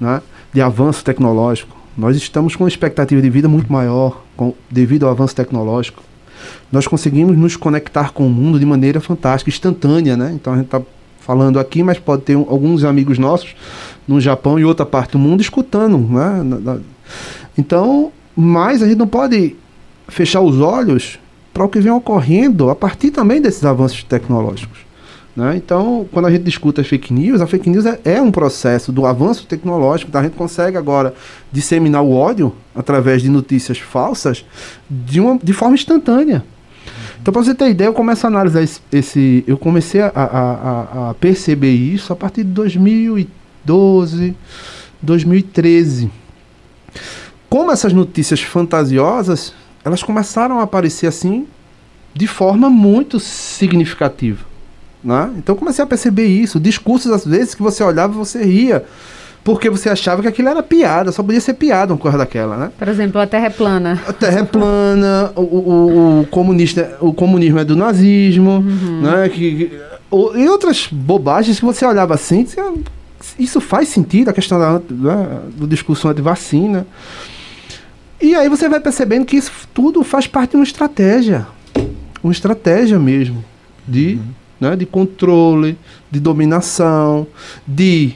[0.01, 0.21] né?
[0.51, 1.77] de avanço tecnológico.
[1.95, 6.01] Nós estamos com uma expectativa de vida muito maior com, devido ao avanço tecnológico.
[6.71, 10.17] Nós conseguimos nos conectar com o mundo de maneira fantástica, instantânea.
[10.17, 10.31] Né?
[10.33, 10.81] Então a gente está
[11.19, 13.55] falando aqui, mas pode ter um, alguns amigos nossos
[14.07, 15.97] no Japão e outra parte do mundo escutando.
[15.97, 16.79] Né?
[17.57, 19.55] Então, mas a gente não pode
[20.07, 21.19] fechar os olhos
[21.53, 24.79] para o que vem ocorrendo a partir também desses avanços tecnológicos.
[25.35, 25.57] Né?
[25.57, 28.91] Então, quando a gente discute as fake news, a fake news é, é, um processo
[28.91, 31.13] do avanço tecnológico, então a gente consegue agora
[31.51, 34.45] disseminar o ódio através de notícias falsas
[34.89, 36.43] de, uma, de forma instantânea.
[37.19, 38.81] Então, para você ter ideia, eu começo a analisar esse.
[38.91, 44.35] esse eu comecei a, a, a, perceber isso a partir de 2012,
[45.01, 46.11] 2013.
[47.49, 49.53] Como essas notícias fantasiosas,
[49.85, 51.47] elas começaram a aparecer assim
[52.13, 54.52] de forma muito significativa.
[55.03, 55.31] Né?
[55.37, 56.59] Então, eu comecei a perceber isso.
[56.59, 58.85] Discursos, às vezes, que você olhava e você ria
[59.43, 62.71] porque você achava que aquilo era piada, só podia ser piada uma coisa daquela, né?
[62.79, 64.01] Por exemplo, a Terra é plana.
[64.07, 69.01] A Terra é plana, o, o, o, comunista, o comunismo é do nazismo, uhum.
[69.01, 69.27] né?
[69.27, 72.47] Que, que, o, e outras bobagens que você olhava assim,
[73.37, 76.87] isso faz sentido, a questão da, né, do discurso anti-vacina.
[78.21, 81.45] E aí você vai percebendo que isso tudo faz parte de uma estratégia.
[82.23, 83.43] Uma estratégia mesmo
[83.85, 84.27] de, uhum.
[84.63, 85.77] Né, de controle,
[86.09, 87.27] de dominação,
[87.67, 88.13] de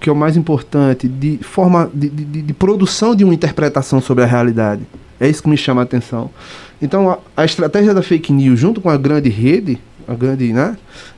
[0.00, 4.24] que é o mais importante, de forma de, de, de, produção de uma interpretação sobre
[4.24, 4.82] a realidade.
[5.20, 6.28] É isso que me chama a atenção.
[6.80, 9.78] Então, a, a estratégia da fake news, junto com a grande rede,
[10.12, 10.76] a grande, né?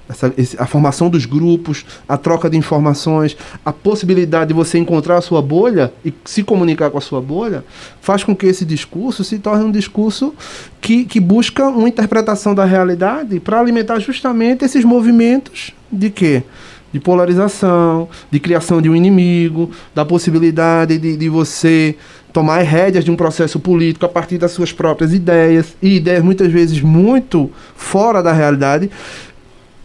[0.08, 5.20] Essa, a formação dos grupos, a troca de informações, a possibilidade de você encontrar a
[5.20, 7.64] sua bolha e se comunicar com a sua bolha,
[8.00, 10.34] faz com que esse discurso se torne um discurso
[10.80, 16.42] que, que busca uma interpretação da realidade para alimentar justamente esses movimentos de quê?
[16.94, 21.96] de polarização, de criação de um inimigo, da possibilidade de, de você
[22.34, 26.50] tomar rédeas de um processo político a partir das suas próprias ideias, e ideias muitas
[26.50, 28.90] vezes muito fora da realidade.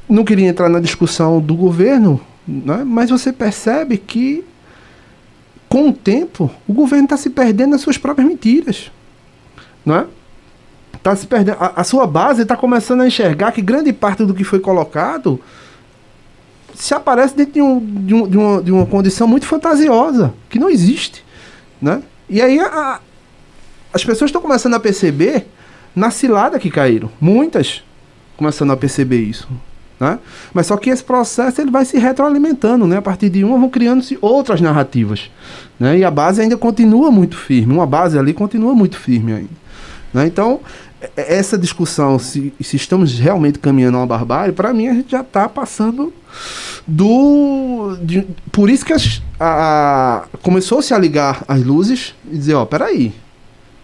[0.09, 2.83] Não queria entrar na discussão do governo, né?
[2.83, 4.43] mas você percebe que,
[5.69, 8.91] com o tempo, o governo está se perdendo nas suas próprias mentiras.
[9.85, 10.07] Não é?
[11.03, 11.57] Tá se perdendo.
[11.59, 15.39] A, a sua base está começando a enxergar que grande parte do que foi colocado
[16.73, 20.57] se aparece dentro de, um, de, um, de, uma, de uma condição muito fantasiosa, que
[20.57, 21.23] não existe.
[21.79, 22.01] Né?
[22.29, 22.99] E aí a,
[23.93, 25.47] as pessoas estão começando a perceber
[25.95, 27.09] na cilada que caíram.
[27.19, 27.83] Muitas
[28.37, 29.47] começando a perceber isso.
[29.99, 30.17] Né?
[30.53, 32.97] Mas só que esse processo ele vai se retroalimentando, né?
[32.97, 35.29] A partir de uma vão criando-se outras narrativas,
[35.77, 35.97] né?
[35.97, 39.49] E a base ainda continua muito firme, uma base ali continua muito firme ainda,
[40.13, 40.25] né?
[40.25, 40.61] Então
[41.15, 45.21] essa discussão se, se estamos realmente caminhando a uma barbárie, para mim a gente já
[45.21, 46.13] está passando
[46.85, 47.97] do.
[48.01, 52.65] De, por isso que as, a, a começou-se a ligar as luzes e dizer: ó,
[52.65, 53.13] peraí,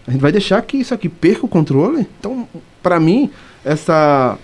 [0.06, 2.06] a gente vai deixar que isso aqui perca o controle?
[2.18, 2.46] Então,
[2.82, 3.30] para mim,
[3.64, 4.38] essa,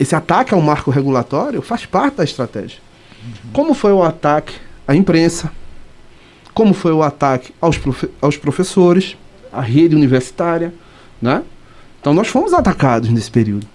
[0.00, 2.78] esse ataque ao marco regulatório faz parte da estratégia.
[3.22, 3.50] Uhum.
[3.52, 4.54] Como foi o ataque
[4.88, 5.52] à imprensa?
[6.54, 9.16] Como foi o ataque aos, profe aos professores,
[9.52, 10.72] à rede universitária?
[11.24, 11.42] Né?
[11.98, 13.66] Então nós fomos atacados nesse período.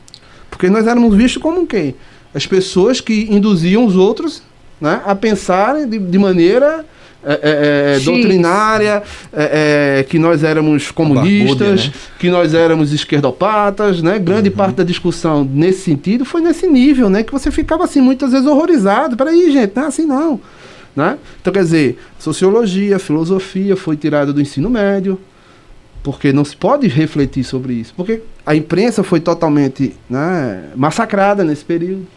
[0.52, 1.96] Porque nós éramos vistos como quem?
[2.32, 4.44] As pessoas que induziam os outros
[4.80, 6.86] né, a pensarem de, de maneira
[7.24, 9.02] é, é, é doutrinária,
[9.34, 11.94] é, é, que nós éramos comunistas, né?
[12.20, 14.20] que nós éramos esquerdopatas, né?
[14.20, 14.56] Grande uhum.
[14.56, 17.24] parte da discussão nesse sentido foi nesse nível, né?
[17.24, 19.18] Que você ficava assim muitas vezes horrorizado.
[19.18, 20.40] Peraí, gente, não é assim não.
[20.96, 21.18] Né?
[21.42, 25.20] Então, quer dizer, sociologia, filosofia foi tirada do ensino médio,
[26.02, 31.66] porque não se pode refletir sobre isso, porque a imprensa foi totalmente né, massacrada nesse
[31.66, 32.08] período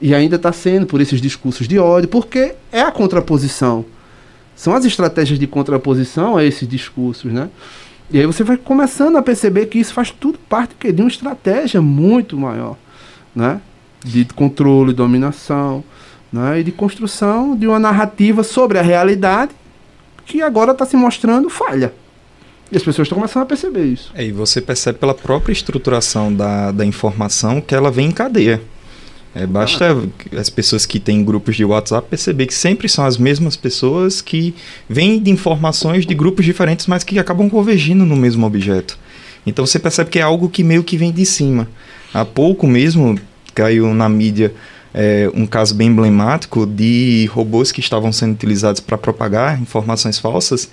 [0.00, 3.84] e ainda está sendo por esses discursos de ódio, porque é a contraposição,
[4.56, 7.48] são as estratégias de contraposição a esses discursos, né?
[8.10, 11.80] E aí você vai começando a perceber que isso faz tudo parte de uma estratégia
[11.80, 12.76] muito maior,
[13.34, 13.60] né?
[14.04, 15.84] De controle, dominação,
[16.32, 16.60] né?
[16.60, 19.52] E de construção de uma narrativa sobre a realidade
[20.26, 21.92] que agora está se mostrando falha
[22.72, 24.12] E as pessoas estão começando a perceber isso.
[24.14, 28.60] É, e você percebe pela própria estruturação da, da informação que ela vem em cadeia.
[29.34, 30.40] É, basta ah.
[30.40, 34.54] as pessoas que têm grupos de WhatsApp perceber que sempre são as mesmas pessoas que
[34.88, 38.98] vêm de informações de grupos diferentes, mas que acabam convergindo no mesmo objeto.
[39.46, 41.68] Então você percebe que é algo que meio que vem de cima.
[42.12, 43.18] Há pouco mesmo
[43.54, 44.52] caiu na mídia
[44.92, 50.68] é, um caso bem emblemático de robôs que estavam sendo utilizados para propagar informações falsas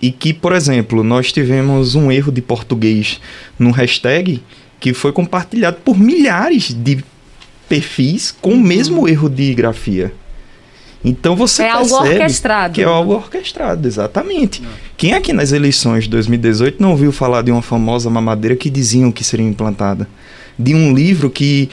[0.00, 3.20] e que, por exemplo, nós tivemos um erro de português
[3.58, 4.42] no hashtag
[4.80, 7.04] que foi compartilhado por milhares de
[7.68, 9.08] perfis com o mesmo uhum.
[9.08, 10.12] erro de grafia.
[11.04, 12.74] Então você é algo orquestrado.
[12.74, 14.62] Que é algo orquestrado, exatamente.
[14.62, 14.70] Não.
[14.96, 19.12] Quem aqui nas eleições de 2018 não ouviu falar de uma famosa mamadeira que diziam
[19.12, 20.08] que seria implantada?
[20.58, 21.70] De um livro que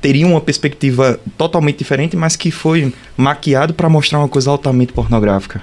[0.00, 5.62] teria uma perspectiva totalmente diferente, mas que foi maquiado para mostrar uma coisa altamente pornográfica.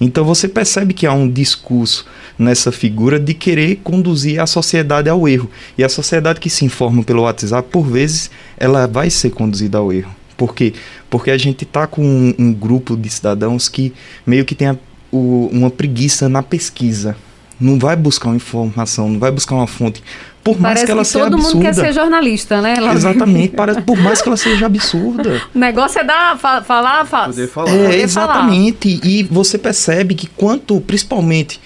[0.00, 2.06] Então você percebe que há um discurso
[2.38, 5.50] nessa figura de querer conduzir a sociedade ao erro.
[5.76, 9.92] E a sociedade que se informa pelo WhatsApp, por vezes, ela vai ser conduzida ao
[9.92, 10.14] erro.
[10.36, 10.72] Por quê?
[11.10, 13.92] Porque a gente está com um, um, grupo de cidadãos que
[14.24, 14.76] meio que tem a,
[15.10, 17.16] o, uma preguiça na pesquisa.
[17.60, 20.00] Não vai buscar uma informação, não vai buscar uma fonte.
[20.48, 21.54] Por mais Parece que ela que seja todo absurda.
[21.54, 22.74] mundo quer ser jornalista, né?
[22.78, 22.94] Ela...
[22.94, 23.54] Exatamente.
[23.54, 25.42] Parece, por mais que ela seja absurda.
[25.54, 27.70] O negócio é dar, fa falar, fa Poder falar.
[27.70, 28.98] É, exatamente.
[28.98, 29.12] Falar.
[29.12, 31.60] E você percebe que quanto, principalmente,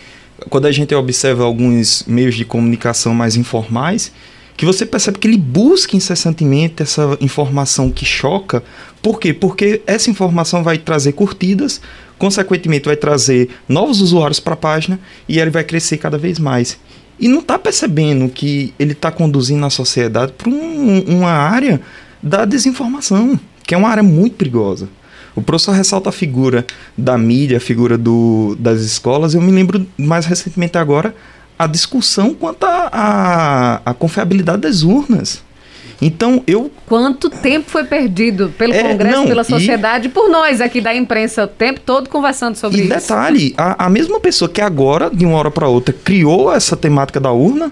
[0.51, 4.11] quando a gente observa alguns meios de comunicação mais informais,
[4.57, 8.65] que você percebe que ele busca incessantemente essa informação que choca.
[9.01, 9.33] Por quê?
[9.33, 11.81] Porque essa informação vai trazer curtidas,
[12.19, 16.79] consequentemente vai trazer novos usuários para a página e ele vai crescer cada vez mais.
[17.19, 21.81] E não está percebendo que ele está conduzindo a sociedade para um, uma área
[22.23, 24.89] da desinformação, que é uma área muito perigosa.
[25.35, 29.35] O professor ressalta a figura da mídia, a figura do, das escolas.
[29.35, 31.15] Eu me lembro mais recentemente agora
[31.59, 35.43] a discussão quanto à confiabilidade das urnas.
[36.05, 36.69] Então eu.
[36.87, 40.93] Quanto tempo foi perdido pelo é, Congresso, não, pela sociedade, e por nós aqui da
[40.93, 42.93] imprensa, o tempo todo conversando sobre e isso.
[42.93, 46.77] E detalhe, a, a mesma pessoa que agora, de uma hora para outra, criou essa
[46.77, 47.71] temática da urna,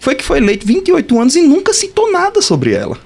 [0.00, 2.98] foi que foi eleito 28 anos e nunca citou nada sobre ela.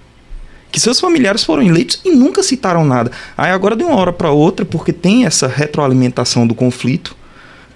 [0.70, 3.12] Que seus familiares foram eleitos e nunca citaram nada.
[3.36, 7.14] Aí agora, de uma hora para outra, porque tem essa retroalimentação do conflito,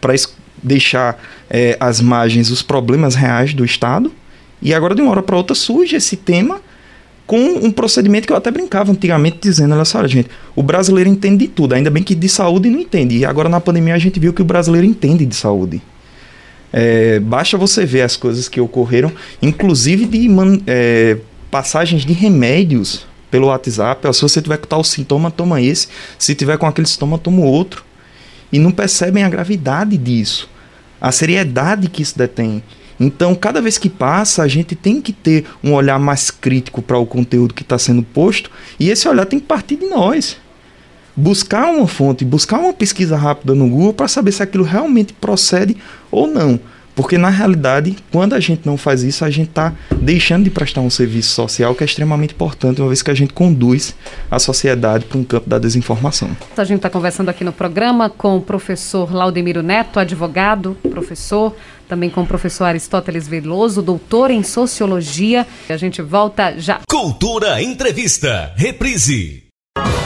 [0.00, 0.14] para
[0.62, 4.10] deixar é, às margens os problemas reais do Estado,
[4.62, 6.64] e agora, de uma hora para outra, surge esse tema
[7.26, 11.46] com um procedimento que eu até brincava antigamente dizendo, olha só, gente, o brasileiro entende
[11.46, 13.16] de tudo, ainda bem que de saúde não entende.
[13.18, 15.82] E agora na pandemia a gente viu que o brasileiro entende de saúde.
[16.72, 19.10] É, basta você ver as coisas que ocorreram,
[19.42, 20.28] inclusive de
[20.66, 21.16] é,
[21.50, 24.14] passagens de remédios pelo WhatsApp.
[24.14, 25.88] Se você tiver com tal sintoma, toma esse.
[26.18, 27.84] Se tiver com aquele sintoma, toma outro.
[28.52, 30.48] E não percebem a gravidade disso,
[31.00, 32.62] a seriedade que isso detém.
[32.98, 36.98] Então, cada vez que passa, a gente tem que ter um olhar mais crítico para
[36.98, 40.36] o conteúdo que está sendo posto, e esse olhar tem que partir de nós.
[41.14, 45.76] Buscar uma fonte, buscar uma pesquisa rápida no Google para saber se aquilo realmente procede
[46.10, 46.60] ou não.
[46.96, 50.80] Porque na realidade, quando a gente não faz isso, a gente está deixando de prestar
[50.80, 53.94] um serviço social que é extremamente importante, uma vez que a gente conduz
[54.30, 56.30] a sociedade para um campo da desinformação.
[56.56, 61.54] A gente está conversando aqui no programa com o professor Laudemiro Neto, advogado, professor,
[61.86, 65.46] também com o professor Aristóteles Veloso, doutor em sociologia.
[65.68, 66.80] A gente volta já.
[66.88, 69.44] Cultura Entrevista, reprise.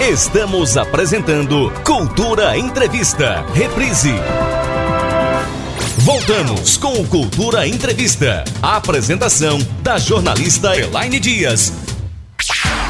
[0.00, 4.14] Estamos apresentando Cultura Entrevista, reprise.
[5.98, 8.42] Voltamos com o Cultura Entrevista.
[8.62, 11.72] A apresentação da jornalista Elaine Dias.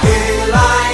[0.04, 0.89] Elaine.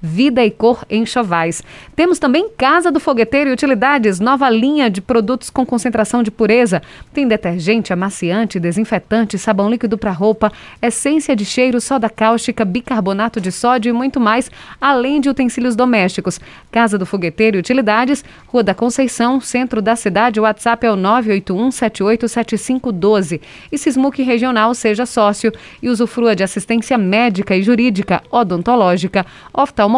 [0.06, 1.64] Vida e Cor Enxovais.
[1.96, 6.82] Temos também Casa do Fogueteiro e Utilidades, nova linha de produtos com concentração de pureza.
[7.14, 10.52] Tem detergente, amaciante, desinfetante, sabão líquido para roupa,
[10.82, 14.52] essência de cheiro, soda cáustica, bicarbonato de sódio e muito mais,
[14.82, 16.38] além de utensílios domésticos.
[16.70, 20.38] Casa do Fogueteiro e Utilidades, Rua da Conceição, centro da cidade.
[20.38, 23.40] O WhatsApp é o 981787512.
[23.72, 25.50] E Sismuc Regional, seja sócio
[25.82, 29.93] e usufrua de assistência médica e jurídica, odontológica, oftalmológica,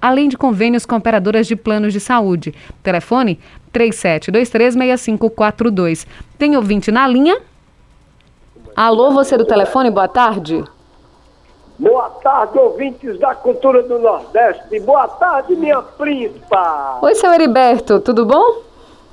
[0.00, 2.54] além de convênios com operadoras de planos de saúde.
[2.82, 3.40] Telefone
[3.72, 6.06] 37236542.
[6.38, 7.38] Tem ouvinte na linha?
[8.76, 10.64] Alô, você do telefone, boa tarde.
[11.78, 14.80] Boa tarde, ouvintes da cultura do Nordeste.
[14.80, 17.00] Boa tarde, minha príncipa.
[17.02, 18.62] Oi, seu Heriberto, tudo bom?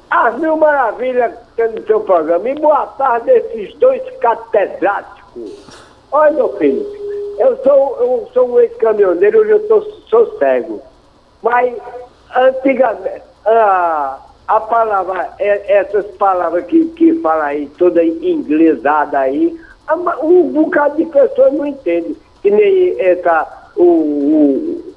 [0.10, 2.50] As mil maravilhas no seu programa.
[2.50, 5.91] E boa tarde, esses dois catedráticos.
[6.12, 6.86] Olha, meu filho,
[7.38, 10.82] eu sou, eu sou um ex-caminhoneiro, hoje eu tô, sou cego.
[11.42, 11.74] Mas,
[12.36, 19.58] antigamente, a, a palavra, é, essas palavras que, que fala aí, toda inglesada aí,
[20.22, 22.16] um bocado de pessoas não entende.
[22.42, 24.94] Que nem essa, o, o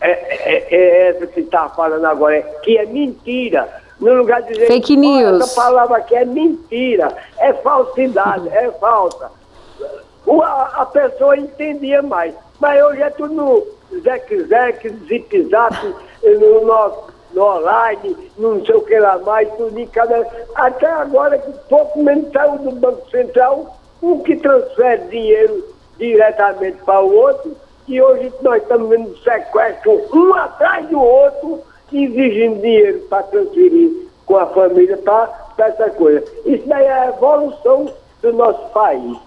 [0.00, 3.68] é, é, é, essa que está falando agora, que é mentira.
[3.98, 5.42] No lugar de dizer Fake news.
[5.42, 9.30] essa palavra aqui é mentira, é falsidade, é falsa.
[10.30, 12.32] O, a, a, pessoa entendia mais.
[12.60, 13.66] Mas hoje é tudo no
[14.00, 15.74] Zec Zec, Zip Zap,
[16.22, 20.24] no nosso no online, não sei o que lá mais, tudo em cada.
[20.54, 25.64] Até agora que pouco menos saiu do Banco Central, um que transfere dinheiro
[25.98, 27.56] diretamente para o outro,
[27.88, 31.60] e hoje nós estamos vendo sequestro um atrás do outro,
[31.92, 36.24] exigindo dinheiro para transferir com a família para essa coisa.
[36.44, 39.18] Isso daí é a evolução do nosso país.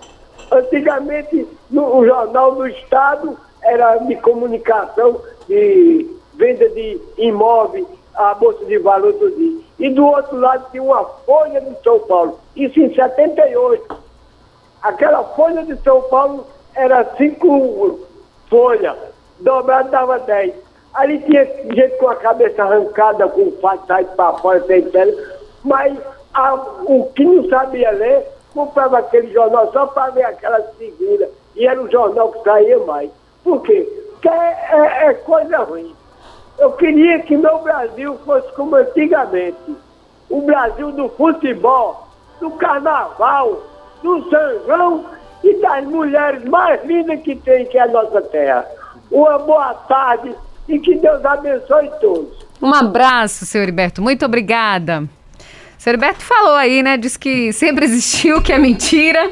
[0.54, 8.64] Antigamente, no, o Jornal do Estado era de comunicação, de venda de imóveis, a Bolsa
[8.66, 9.64] de Valores do dia.
[9.80, 12.40] E do outro lado tinha uma Folha de São Paulo.
[12.56, 13.98] Isso em 78.
[14.84, 16.46] Aquela Folha de São Paulo
[16.76, 18.00] era cinco
[18.48, 18.96] folhas,
[19.40, 20.54] dobrado dava dez.
[20.94, 25.18] Ali tinha gente com a cabeça arrancada, com o fato para fora, sem pele,
[25.64, 25.98] mas
[26.34, 31.30] a, o que não sabia ler, comprava aquele jornal só para ver aquela figura.
[31.56, 33.10] E era o jornal que saía mais.
[33.44, 33.88] Por quê?
[34.12, 35.94] Porque é, é, é coisa ruim.
[36.60, 39.58] Eu queria que meu Brasil fosse como antigamente.
[40.30, 42.08] O Brasil do futebol,
[42.40, 43.62] do carnaval,
[44.02, 44.22] do
[44.66, 45.06] João
[45.44, 48.66] e das mulheres mais lindas que tem, que é a nossa terra.
[49.12, 50.34] Uma boa tarde
[50.68, 52.46] e que Deus abençoe todos.
[52.62, 54.02] Um abraço, senhor Heriberto.
[54.02, 55.04] Muito obrigada.
[55.84, 56.96] O senhor Heriberto falou aí, né?
[56.96, 59.30] Diz que sempre existiu, que é mentira.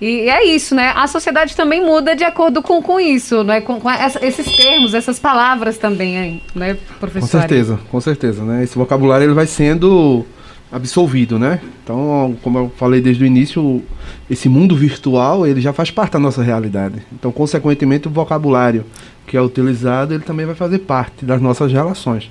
[0.00, 0.94] E é isso, né?
[0.96, 3.60] A sociedade também muda de acordo com, com isso, né?
[3.60, 7.20] Com, com essa, esses termos, essas palavras também, né, professor?
[7.20, 8.64] Com certeza, com certeza, né?
[8.64, 10.24] Esse vocabulário ele vai sendo
[10.72, 11.60] absolvido, né?
[11.84, 13.82] Então, como eu falei desde o início,
[14.30, 17.02] esse mundo virtual ele já faz parte da nossa realidade.
[17.12, 18.86] Então, consequentemente, o vocabulário
[19.26, 22.30] que é utilizado ele também vai fazer parte das nossas relações.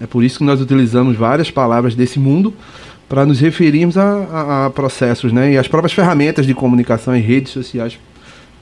[0.00, 2.54] É por isso que nós utilizamos várias palavras desse mundo
[3.08, 5.52] para nos referirmos a, a, a, processos, né?
[5.52, 7.98] E as próprias ferramentas de comunicação e redes sociais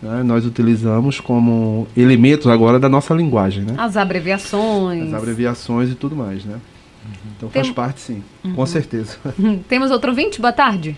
[0.01, 0.22] né?
[0.22, 3.74] nós utilizamos como elementos agora da nossa linguagem, né?
[3.78, 5.09] As abreviações.
[5.09, 6.61] As abreviações e tudo mais, né?
[7.36, 7.62] Então Tem...
[7.62, 8.55] faz parte, sim, uhum.
[8.55, 9.18] com certeza.
[9.68, 10.40] Temos outro ouvinte?
[10.40, 10.97] Boa tarde.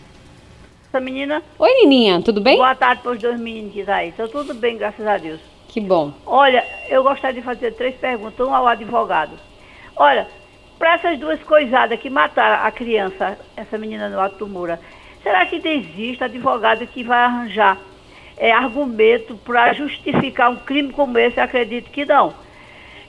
[0.89, 1.43] Essa menina.
[1.59, 2.57] Oi, Nininha, tudo bem?
[2.57, 4.09] Boa tarde para os dois meninos que aí.
[4.09, 5.41] Estou tudo bem, graças a Deus.
[5.69, 6.15] Que bom.
[6.25, 9.33] Olha, eu gostaria de fazer três perguntas, um ao advogado.
[9.95, 10.27] Olha,
[10.79, 14.81] para essas duas coisadas que mataram a criança, essa menina no Alto Moura,
[15.23, 17.79] será que existe advogado que vai arranjar
[18.37, 21.39] é, argumento para justificar um crime como esse?
[21.39, 22.33] Eu acredito que não.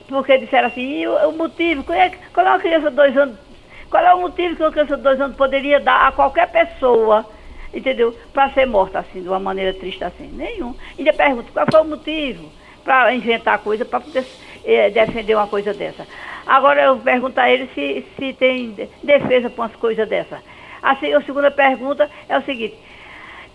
[0.08, 3.38] Porque disseram assim, o, o motivo, qual é, qual é uma criança de dois anos,
[3.90, 7.24] qual é o motivo que uma criança de dois anos poderia dar a qualquer pessoa,
[7.72, 8.18] entendeu?
[8.34, 10.28] Para ser morta assim, de uma maneira triste assim?
[10.34, 10.74] Nenhum.
[10.98, 12.52] Eu pergunto, qual foi o motivo
[12.84, 14.26] para inventar coisa, para poder
[14.66, 16.08] é, defender uma coisa dessa?
[16.50, 20.40] Agora eu pergunto a ele se, se tem defesa para umas coisas dessas.
[20.82, 22.76] Assim, a segunda pergunta é o seguinte.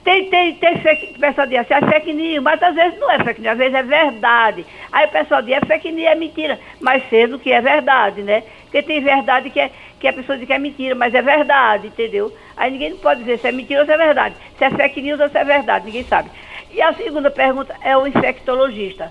[0.04, 3.18] Tem, tem, tem fake, pessoal diz assim, é fake news, mas às vezes não é
[3.24, 4.64] fake news, às vezes é verdade.
[4.92, 8.44] Aí o pessoal diz, é fake news, é mentira, mas sendo que é verdade, né?
[8.62, 11.88] Porque tem verdade que, é, que a pessoa diz que é mentira, mas é verdade,
[11.88, 12.32] entendeu?
[12.56, 15.18] Aí ninguém pode dizer se é mentira ou se é verdade, se é fake news
[15.18, 16.30] ou se é verdade, ninguém sabe.
[16.70, 19.10] E a segunda pergunta é o infectologista.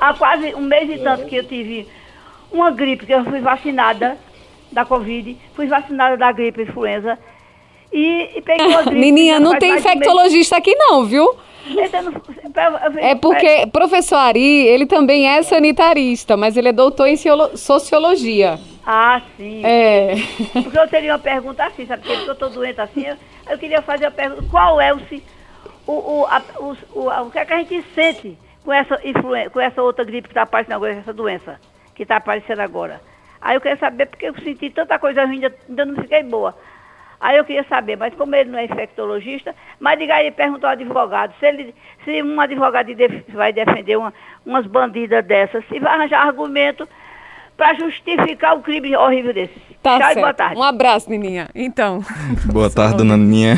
[0.00, 1.86] Há quase um mês e tanto que eu tive
[2.50, 4.16] uma gripe, que eu fui vacinada
[4.72, 7.18] da Covid, fui vacinada da gripe influenza
[7.92, 8.98] e, e peguei uma gripe.
[9.00, 11.26] Menina, não tem infectologista aqui não, viu?
[12.98, 18.58] É porque professor Ari, ele também é sanitarista, mas ele é doutor em ciolo- sociologia.
[18.86, 19.62] Ah, sim.
[19.64, 20.14] É.
[20.62, 22.02] Porque eu teria uma pergunta assim, sabe?
[22.06, 23.04] Porque eu estou doente assim,
[23.50, 25.00] eu, queria fazer a pergunta, qual é o,
[25.86, 29.00] o, o, a, o, o, a- o que é que a gente sente com essa,
[29.52, 31.60] com essa outra gripe que está aparecendo agora, essa doença
[31.96, 33.00] que está aparecendo agora?
[33.40, 36.56] Aí eu queria saber, porque eu senti tanta coisa ruim, ainda, ainda não fiquei boa.
[37.18, 40.74] Aí eu queria saber, mas como ele não é infectologista, mas diga aí, pergunta ao
[40.74, 41.74] advogado, se, ele,
[42.04, 42.88] se um advogado
[43.30, 44.12] vai defender uma,
[44.44, 46.86] umas bandidas dessas, se vai arranjar argumento
[47.56, 49.56] para justificar o crime horrível desses.
[49.82, 50.20] Tá Tchau e certo.
[50.20, 50.56] boa tarde.
[50.58, 51.48] Um abraço, Nininha.
[51.54, 52.04] Então.
[52.52, 53.56] Boa tarde, dona Aninha.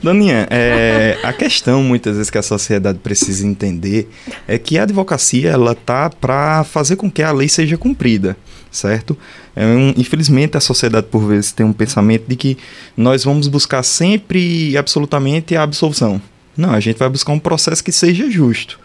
[0.00, 4.08] Doninha, é, a questão muitas vezes que a sociedade precisa entender
[4.46, 8.36] é que a advocacia ela tá para fazer com que a lei seja cumprida,
[8.70, 9.18] certo?
[9.56, 12.56] É um- infelizmente a sociedade por vezes tem um pensamento de que
[12.96, 16.22] nós vamos buscar sempre e absolutamente a absolução.
[16.56, 18.78] Não, a gente vai buscar um processo que seja justo.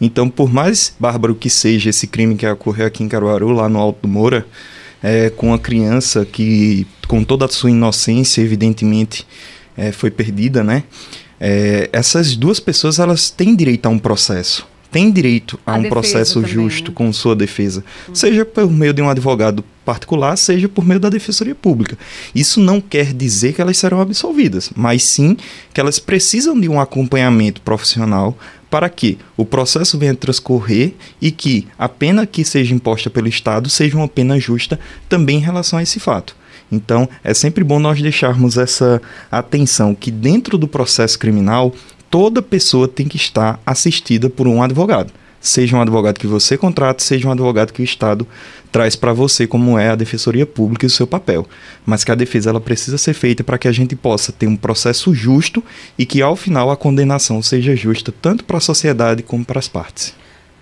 [0.00, 3.78] Então, por mais bárbaro que seja esse crime que ocorreu aqui em Caruaru, lá no
[3.78, 4.46] Alto do Moura,
[5.02, 9.26] é, com a criança que, com toda a sua inocência, evidentemente,
[9.76, 10.84] é, foi perdida, né?
[11.40, 14.66] É, essas duas pessoas, elas têm direito a um processo.
[14.90, 16.94] Têm direito a, A um processo também, justo né?
[16.94, 17.84] com sua defesa.
[18.14, 21.98] Seja por meio de um advogado particular, seja por meio da defensoria pública.
[22.34, 25.36] Isso não quer dizer que elas serão absolvidas, mas sim
[25.74, 28.36] que elas precisam de um acompanhamento profissional
[28.70, 33.68] para que o processo venha transcorrer e que a pena que seja imposta pelo Estado
[33.68, 36.36] seja uma pena justa também em relação a esse fato.
[36.70, 39.00] Então, é sempre bom nós deixarmos essa
[39.30, 41.72] atenção que dentro do processo criminal,
[42.10, 45.12] toda pessoa tem que estar assistida por um advogado.
[45.40, 48.26] Seja um advogado que você contrata, seja um advogado que o Estado
[48.70, 51.46] traz para você, como é a Defensoria Pública e o seu papel.
[51.84, 54.56] Mas que a defesa ela precisa ser feita para que a gente possa ter um
[54.56, 55.62] processo justo
[55.98, 59.68] e que ao final a condenação seja justa tanto para a sociedade como para as
[59.68, 60.14] partes.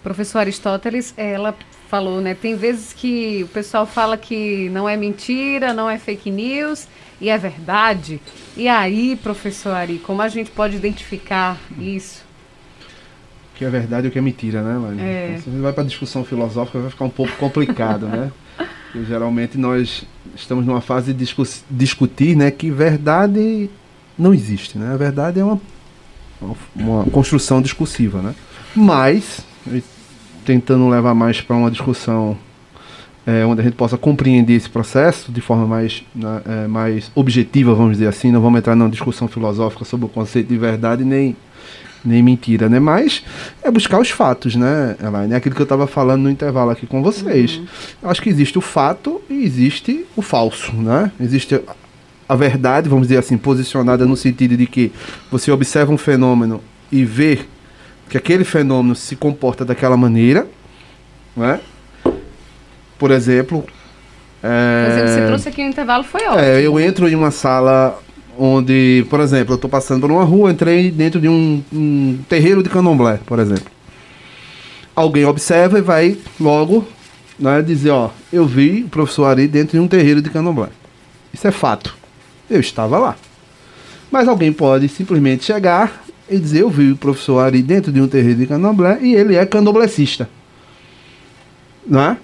[0.03, 1.55] Professor Aristóteles, ela
[1.89, 2.35] falou, né?
[2.35, 6.87] Tem vezes que o pessoal fala que não é mentira, não é fake news
[7.21, 8.21] e é verdade.
[8.57, 12.26] E aí, professor Ari, como a gente pode identificar isso?
[13.57, 15.01] O que é verdade e o que é mentira, né, Laine?
[15.01, 15.29] É.
[15.31, 18.31] Então, se você vai para discussão filosófica, vai ficar um pouco complicado, né?
[18.93, 20.05] Porque, geralmente nós
[20.35, 23.71] estamos numa fase de discus- discutir, né, que verdade
[24.19, 24.93] não existe, né?
[24.93, 25.59] A verdade é uma,
[26.75, 28.35] uma, construção discursiva, né?
[28.75, 29.41] Mas,
[30.45, 32.37] tentando levar mais para uma discussão
[33.27, 37.75] é, onde a gente possa compreender esse processo de forma mais, né, é, mais objetiva,
[37.75, 41.35] vamos dizer assim, não vamos entrar numa discussão filosófica sobre o conceito de verdade nem
[42.07, 42.79] nem mentira, né?
[42.79, 43.23] Mas
[43.63, 45.33] é buscar os fatos, né, Elaine?
[45.35, 47.61] É aquilo que eu estava falando no intervalo aqui com vocês.
[48.03, 51.11] Eu acho que existe o fato e existe o falso, né?
[51.21, 51.61] Existe
[52.29, 54.93] a- verdade, vamos dizer assim, posicionada no sentido de que
[55.31, 57.41] você observa um fenômeno e vê
[58.09, 60.47] que aquele fenômeno se comporta daquela maneira,
[61.37, 61.61] né?
[62.99, 63.65] Por exemplo,
[64.43, 66.39] é, Por exemplo, você trouxe aqui no intervalo, foi ótimo.
[66.41, 67.99] é, eu entro em uma sala
[68.39, 72.63] onde, por exemplo, eu estou passando por uma rua, entrei dentro de um, um terreiro
[72.63, 73.71] de candomblé, por exemplo.
[74.95, 76.87] Alguém observa e vai logo
[77.39, 80.69] né, dizer, ó, eu vi o professor Ari dentro de um terreiro de candomblé.
[81.33, 81.97] Isso é fato.
[82.49, 83.17] Eu estava lá.
[84.11, 88.09] Mas alguém pode simplesmente chegar e dizer, eu vi o professor Ari dentro de um
[88.09, 90.29] terreiro de candomblé e ele é candomblecista.
[91.87, 92.17] Não é?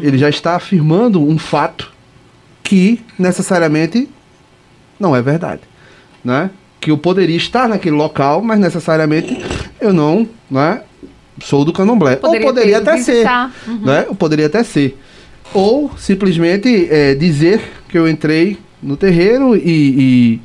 [0.00, 1.92] Ele já está afirmando um fato
[2.62, 4.08] que necessariamente
[4.98, 5.60] não é verdade,
[6.24, 6.50] né?
[6.80, 9.36] Que eu poderia estar naquele local, mas necessariamente
[9.80, 10.82] eu não, né?
[11.42, 12.16] Sou do Candomblé.
[12.16, 13.52] Poderia Ou poderia até visitar.
[13.64, 14.04] ser, né?
[14.08, 14.98] Eu poderia até ser.
[15.54, 20.40] Ou simplesmente é, dizer que eu entrei no terreiro e,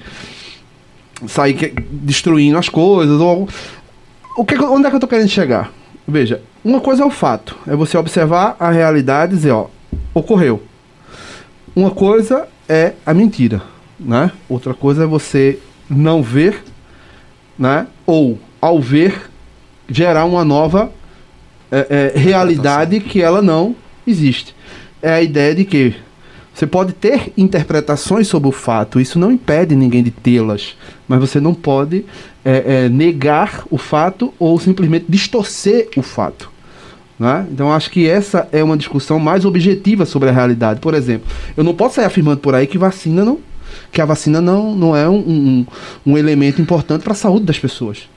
[1.25, 3.19] e que- destruindo as coisas.
[3.19, 3.47] Ou,
[4.37, 5.71] o que, onde é que eu tô querendo chegar?
[6.07, 9.67] Veja, uma coisa é o fato, é você observar a realidade e dizer, ó,
[10.13, 10.61] ocorreu.
[11.75, 13.61] Uma coisa é a mentira,
[14.03, 14.31] né?
[14.49, 16.63] Outra coisa é você não ver,
[17.57, 17.87] né?
[18.05, 19.29] Ou ao ver
[19.87, 20.91] gerar uma nova
[21.71, 23.75] é, é, realidade que ela não
[24.05, 24.55] existe.
[25.01, 25.95] É a ideia de que
[26.53, 30.75] você pode ter interpretações sobre o fato, isso não impede ninguém de tê-las,
[31.07, 32.05] mas você não pode
[32.45, 36.51] é, é, negar o fato ou simplesmente distorcer o fato.
[37.17, 37.47] Né?
[37.51, 40.79] Então acho que essa é uma discussão mais objetiva sobre a realidade.
[40.79, 41.27] Por exemplo,
[41.57, 43.39] eu não posso sair afirmando por aí que vacina não,
[43.93, 45.65] que a vacina não, não é um, um,
[46.07, 48.09] um elemento importante para a saúde das pessoas.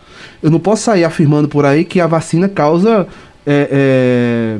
[0.42, 3.06] Eu não posso sair afirmando por aí que a vacina causa
[3.46, 4.58] é, é,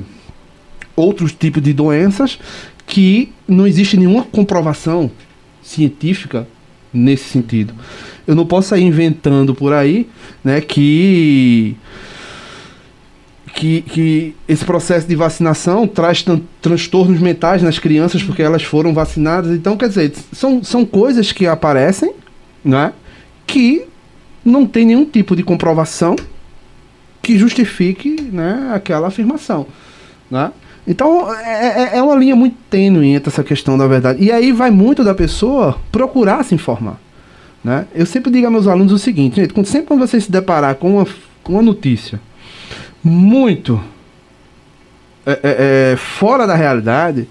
[0.95, 2.39] outros tipos de doenças
[2.87, 5.11] que não existe nenhuma comprovação
[5.62, 6.47] científica
[6.93, 7.73] nesse sentido.
[8.27, 10.07] Eu não posso sair inventando por aí,
[10.45, 11.77] né, que
[13.57, 16.23] que, que esse processo de vacinação traz
[16.61, 19.51] transtornos mentais nas crianças porque elas foram vacinadas.
[19.57, 22.13] Então, quer dizer, são, são coisas que aparecem,
[22.63, 22.93] né,
[23.47, 23.87] que
[24.45, 26.17] não tem nenhum tipo de comprovação
[27.23, 29.67] que justifique né, aquela afirmação.
[30.31, 30.53] Né?
[30.87, 34.23] Então é, é, é uma linha muito tênue entre essa questão da verdade.
[34.23, 37.01] E aí vai muito da pessoa procurar se informar.
[37.65, 37.87] Né?
[37.95, 40.99] Eu sempre digo aos meus alunos o seguinte, gente, sempre quando você se deparar com
[40.99, 41.07] uma,
[41.43, 42.21] com uma notícia
[43.07, 43.81] muito
[45.25, 47.29] é, é, é, fora da realidade,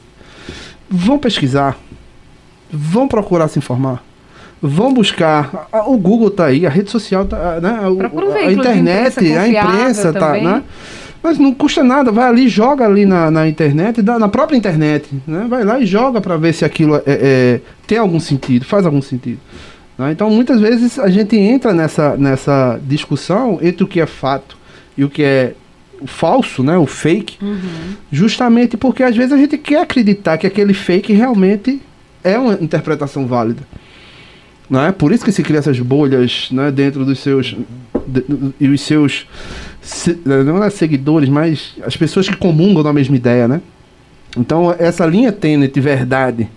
[0.90, 1.78] vão pesquisar,
[2.72, 4.04] vão procurar se informar.
[4.62, 5.68] Vão buscar.
[5.86, 7.78] O Google tá aí, a rede social tá, né?
[7.82, 10.64] a, a internet, a imprensa tá, né?
[11.22, 15.46] Mas não custa nada, vai ali, joga ali na, na internet, na própria internet, né?
[15.50, 19.02] Vai lá e joga para ver se aquilo é, é, tem algum sentido, faz algum
[19.02, 19.40] sentido.
[19.98, 20.12] Né?
[20.12, 24.58] Então, muitas vezes a gente entra nessa, nessa discussão entre o que é fato
[24.98, 25.54] e o que é
[26.06, 27.96] o falso, né, o fake, uhum.
[28.12, 31.82] justamente porque às vezes a gente quer acreditar que aquele fake realmente
[32.24, 33.64] é uma interpretação válida.
[34.70, 34.92] Não é?
[34.92, 37.56] Por isso que se cria essas bolhas né, dentro dos seus.
[38.08, 38.24] De,
[38.60, 39.28] e os seus.
[39.82, 43.62] Se, não é seguidores, mas as pessoas que comungam da mesma ideia, né?
[44.38, 46.50] Então, essa linha tênue de verdade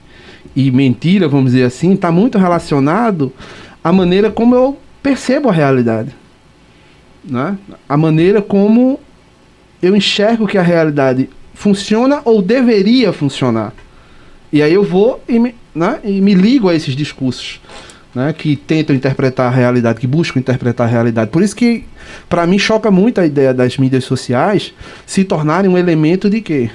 [0.57, 3.33] e mentira, vamos dizer assim, está muito relacionado
[3.83, 6.11] à maneira como eu percebo a realidade.
[7.25, 7.57] Né?
[7.89, 8.99] A maneira como
[9.83, 13.73] eu enxergo que a realidade funciona ou deveria funcionar.
[14.53, 17.61] E aí eu vou e me, né, e me ligo a esses discursos
[18.15, 21.31] né, que tentam interpretar a realidade, que buscam interpretar a realidade.
[21.31, 21.85] Por isso que,
[22.29, 24.73] para mim, choca muito a ideia das mídias sociais
[25.07, 26.71] se tornarem um elemento de quê?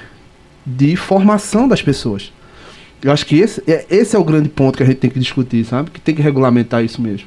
[0.64, 2.32] De formação das pessoas.
[3.02, 5.18] Eu acho que esse é, esse é o grande ponto que a gente tem que
[5.18, 5.90] discutir, sabe?
[5.90, 7.26] Que tem que regulamentar isso mesmo.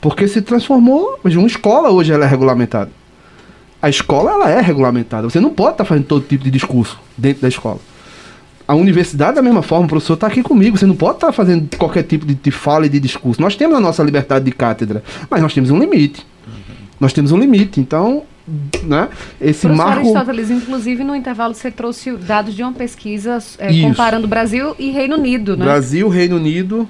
[0.00, 1.18] Porque se transformou.
[1.24, 2.90] Uma escola hoje ela é regulamentada
[3.80, 5.28] a escola ela é regulamentada.
[5.28, 7.78] Você não pode estar tá fazendo todo tipo de discurso dentro da escola.
[8.66, 10.76] A universidade, da mesma forma, o professor está aqui comigo.
[10.76, 13.40] Você não pode estar tá fazendo qualquer tipo de, de, fala e de discurso.
[13.40, 16.26] Nós temos a nossa liberdade de cátedra, mas nós temos um limite.
[17.00, 17.80] Nós temos um limite.
[17.80, 18.24] Então,
[18.82, 19.08] né,
[19.40, 20.00] esse Professor marco...
[20.00, 25.16] Aristóteles, inclusive, no intervalo você trouxe dados de uma pesquisa é, comparando Brasil e Reino
[25.16, 25.64] Unido, né?
[25.64, 26.86] Brasil, Reino Unido,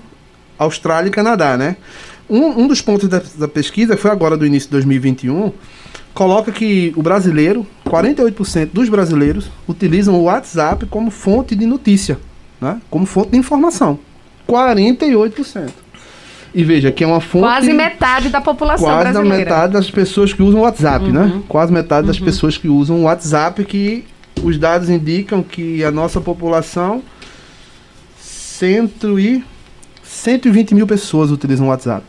[0.59, 1.77] Austrália e Canadá, né?
[2.29, 5.53] Um, um dos pontos da, da pesquisa foi agora do início de 2021
[6.19, 12.19] coloca que o brasileiro, 48% dos brasileiros utilizam o WhatsApp como fonte de notícia,
[12.61, 12.81] né?
[12.91, 14.01] como fonte de informação.
[14.49, 15.71] 48%.
[16.53, 17.45] E veja que é uma fonte.
[17.45, 19.29] Quase metade da população quase brasileira.
[19.29, 21.21] Quase metade das pessoas que usam o WhatsApp, né?
[21.21, 21.37] uhum.
[21.37, 21.43] né?
[21.47, 22.25] Quase metade das uhum.
[22.25, 24.05] pessoas que usam o WhatsApp, que
[24.43, 27.01] os dados indicam que a nossa população.
[28.19, 29.45] Cento e,
[30.03, 32.03] 120 mil pessoas utilizam o WhatsApp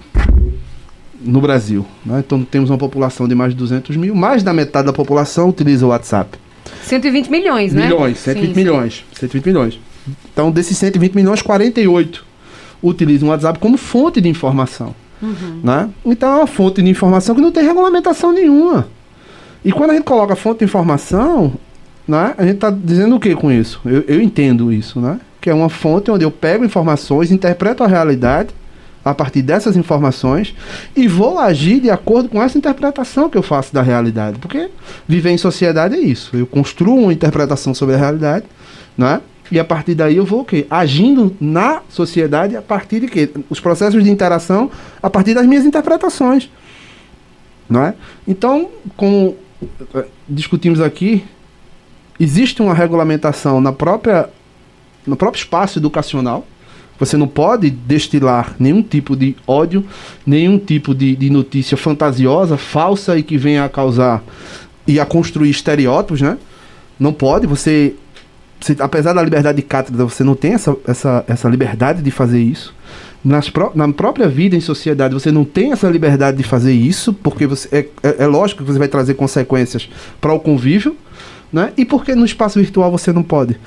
[1.21, 1.85] no Brasil.
[2.05, 2.19] Né?
[2.19, 5.85] Então temos uma população de mais de 200 mil, mais da metade da população utiliza
[5.85, 6.37] o WhatsApp.
[6.83, 7.83] 120 milhões, né?
[7.83, 8.93] Milhões, 120 sim, milhões.
[9.11, 9.19] Sim.
[9.19, 9.79] 120 milhões.
[10.31, 12.25] Então, desses 120 milhões, 48
[12.81, 14.95] utilizam o WhatsApp como fonte de informação.
[15.21, 15.59] Uhum.
[15.63, 15.89] Né?
[16.05, 18.87] Então, é uma fonte de informação que não tem regulamentação nenhuma.
[19.63, 21.53] E quando a gente coloca fonte de informação,
[22.07, 23.81] né, a gente está dizendo o que com isso?
[23.85, 25.19] Eu, eu entendo isso, né?
[25.41, 28.49] Que é uma fonte onde eu pego informações, interpreto a realidade
[29.03, 30.53] a partir dessas informações
[30.95, 34.39] e vou agir de acordo com essa interpretação que eu faço da realidade.
[34.39, 34.69] Porque
[35.07, 36.35] viver em sociedade é isso.
[36.35, 38.45] Eu construo uma interpretação sobre a realidade,
[38.97, 39.21] né?
[39.51, 40.67] E a partir daí eu vou o quê?
[40.69, 43.29] Agindo na sociedade a partir de quê?
[43.49, 44.69] Os processos de interação
[45.01, 46.49] a partir das minhas interpretações.
[47.67, 47.93] Não é?
[48.27, 49.35] Então, como
[49.95, 51.23] eh, discutimos aqui,
[52.19, 54.29] existe uma regulamentação na própria,
[55.05, 56.45] no próprio espaço educacional,
[56.99, 59.85] você não pode destilar nenhum tipo de ódio,
[60.25, 64.21] nenhum tipo de, de notícia fantasiosa, falsa e que venha a causar
[64.85, 66.37] e a construir estereótipos, né?
[66.99, 67.95] Não pode, você,
[68.59, 72.41] você apesar da liberdade de cátedra, você não tem essa, essa, essa liberdade de fazer
[72.41, 72.75] isso.
[73.23, 77.45] Nas na própria vida em sociedade, você não tem essa liberdade de fazer isso, porque
[77.45, 79.89] você, é, é, é lógico que você vai trazer consequências
[80.19, 80.95] para o convívio,
[81.51, 81.71] né?
[81.77, 83.57] E porque no espaço virtual você não pode?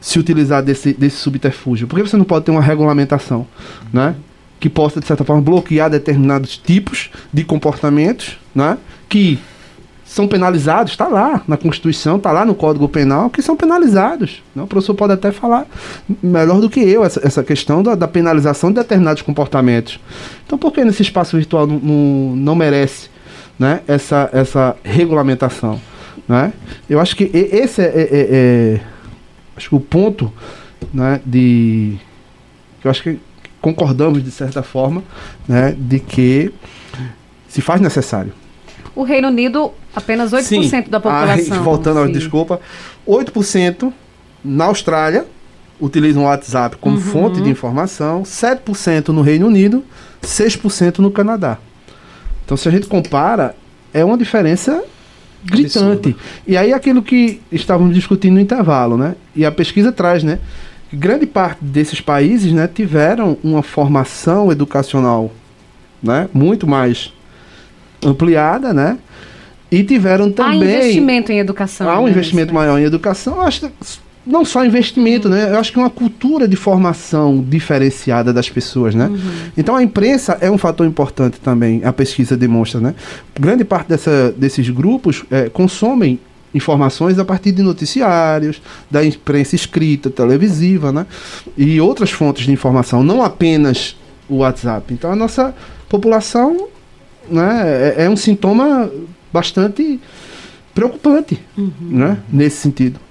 [0.00, 1.86] Se utilizar desse, desse subterfúgio?
[1.86, 3.46] Por que você não pode ter uma regulamentação,
[3.92, 4.14] né?
[4.60, 8.76] Que possa, de certa forma, bloquear determinados tipos de comportamentos, né?
[9.08, 9.38] Que
[10.08, 14.42] são penalizados, está lá na Constituição, está lá no Código Penal, que são penalizados.
[14.54, 14.62] Né?
[14.62, 15.66] O professor pode até falar
[16.22, 20.00] melhor do que eu essa, essa questão da, da penalização de determinados comportamentos.
[20.46, 23.10] Então, por que nesse espaço virtual não, não, não merece
[23.58, 25.78] né, essa, essa regulamentação?
[26.26, 26.54] Né?
[26.88, 28.80] Eu acho que esse é, é, é, é
[29.58, 30.32] acho que o ponto
[30.92, 31.96] né, de.
[32.82, 33.18] Eu acho que
[33.60, 35.02] concordamos, de certa forma,
[35.46, 36.52] né, de que
[37.48, 38.32] se faz necessário.
[38.94, 41.58] O Reino Unido, apenas 8% Sim, da população.
[41.58, 42.60] A, voltando, ao, desculpa,
[43.06, 43.92] 8%
[44.44, 45.26] na Austrália
[45.80, 47.02] utilizam o WhatsApp como uhum.
[47.02, 49.84] fonte de informação, 7% no Reino Unido,
[50.22, 51.58] 6% no Canadá.
[52.44, 53.54] Então, se a gente compara,
[53.92, 54.82] é uma diferença
[55.44, 55.78] gritante.
[55.78, 56.16] Absurdo.
[56.46, 59.14] E aí aquilo que estávamos discutindo no intervalo, né?
[59.34, 60.38] E a pesquisa traz, né?
[60.92, 65.30] Grande parte desses países, né, tiveram uma formação educacional,
[66.02, 67.12] né, muito mais
[68.02, 68.96] ampliada, né?
[69.70, 70.62] E tiveram também.
[70.62, 71.90] Há investimento em educação.
[71.90, 73.42] Há um né, investimento maior em educação.
[73.42, 73.72] Acho que
[74.28, 75.50] não só investimento, né?
[75.50, 79.06] Eu acho que uma cultura de formação diferenciada das pessoas, né?
[79.06, 79.18] Uhum.
[79.56, 82.94] Então a imprensa é um fator importante também, a pesquisa demonstra, né?
[83.34, 86.20] Grande parte dessa, desses grupos é, consomem
[86.54, 88.60] informações a partir de noticiários,
[88.90, 91.06] da imprensa escrita, televisiva, né?
[91.56, 93.96] E outras fontes de informação, não apenas
[94.28, 94.92] o WhatsApp.
[94.92, 95.54] Então a nossa
[95.88, 96.68] população
[97.30, 98.90] né, é, é um sintoma
[99.32, 99.98] bastante
[100.74, 101.72] preocupante, uhum.
[101.80, 102.18] né?
[102.30, 103.07] Nesse sentido.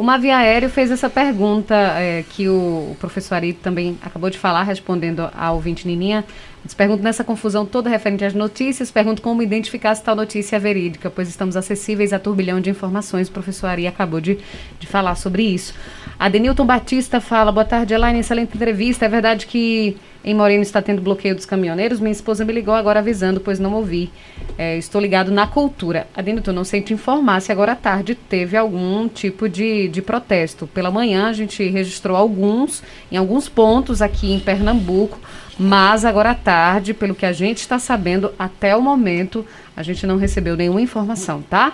[0.00, 4.62] O Mavi Aéreo fez essa pergunta é, que o, professor Ari também acabou de falar,
[4.62, 6.24] respondendo ao ouvinte Nininha.
[6.62, 10.58] Eles perguntam nessa confusão toda referente às notícias, perguntam como identificar se tal notícia é
[10.58, 13.28] verídica, pois estamos acessíveis a turbilhão de informações.
[13.28, 14.38] O professor Ari acabou de,
[14.78, 15.74] de falar sobre isso.
[16.20, 19.06] A Denilton Batista fala, boa tarde, Elaine, excelente entrevista.
[19.06, 21.98] É verdade que em Moreno está tendo bloqueio dos caminhoneiros?
[21.98, 24.10] Minha esposa me ligou agora avisando, pois não ouvi.
[24.58, 26.06] É, estou ligado na cultura.
[26.14, 30.02] A Denilton, não sei te informar se agora à tarde teve algum tipo de, de
[30.02, 30.66] protesto.
[30.66, 35.18] Pela manhã a gente registrou alguns, em alguns pontos aqui em Pernambuco,
[35.58, 39.42] mas agora à tarde, pelo que a gente está sabendo, até o momento,
[39.74, 41.72] a gente não recebeu nenhuma informação, tá?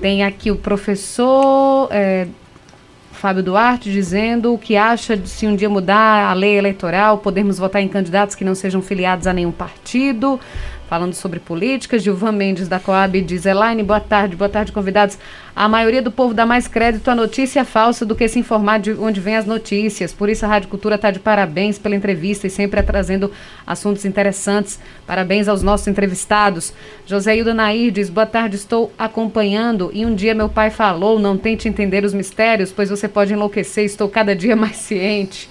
[0.00, 1.86] Tem aqui o professor...
[1.92, 2.26] É,
[3.24, 7.56] Fábio Duarte dizendo o que acha de se um dia mudar a lei eleitoral, podermos
[7.56, 10.38] votar em candidatos que não sejam filiados a nenhum partido
[10.88, 11.98] falando sobre política.
[11.98, 15.18] Gilvan Mendes da Coab diz: Elaine, boa tarde, boa tarde, convidados.
[15.56, 18.92] A maioria do povo dá mais crédito à notícia falsa do que se informar de
[18.92, 20.12] onde vêm as notícias.
[20.12, 23.30] Por isso a Rádio Cultura está de parabéns pela entrevista e sempre é trazendo
[23.66, 24.80] assuntos interessantes.
[25.06, 26.72] Parabéns aos nossos entrevistados.
[27.06, 29.90] José Hilda Nair diz: Boa tarde, estou acompanhando.
[29.92, 33.84] E um dia meu pai falou: Não tente entender os mistérios, pois você pode enlouquecer.
[33.84, 35.48] Estou cada dia mais ciente.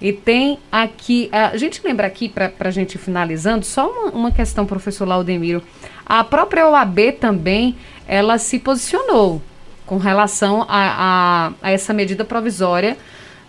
[0.00, 4.66] E tem aqui, a gente lembra aqui, para a gente finalizando, só uma, uma questão,
[4.66, 5.62] professor Laudemiro.
[6.04, 7.76] A própria OAB também,
[8.06, 9.40] ela se posicionou
[9.86, 12.96] com relação a, a, a essa medida provisória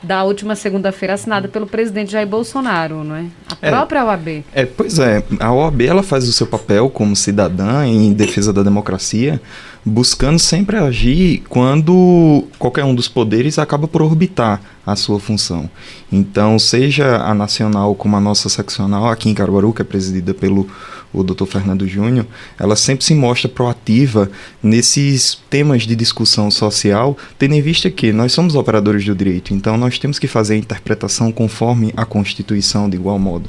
[0.04, 3.26] da última segunda-feira assinada pelo presidente Jair Bolsonaro, não é?
[3.50, 3.70] A é.
[3.70, 4.28] própria é, OAB.
[4.54, 5.24] É, pois é.
[5.40, 9.42] A OAB ela faz o seu papel como cidadã em defesa da democracia,
[9.86, 15.70] buscando sempre agir quando qualquer um dos poderes acaba por orbitar a sua função.
[16.12, 20.68] Então, seja a nacional como a nossa seccional aqui em Caruaru, que é presidida pelo
[21.14, 21.46] o Dr.
[21.46, 22.26] Fernando Júnior,
[22.60, 24.32] ela sempre se mostra proativa
[24.64, 29.78] nesses temas de discussão social, tendo em vista que nós somos operadores do direito, então
[29.78, 33.48] nós temos que fazer a interpretação conforme a Constituição de igual modo.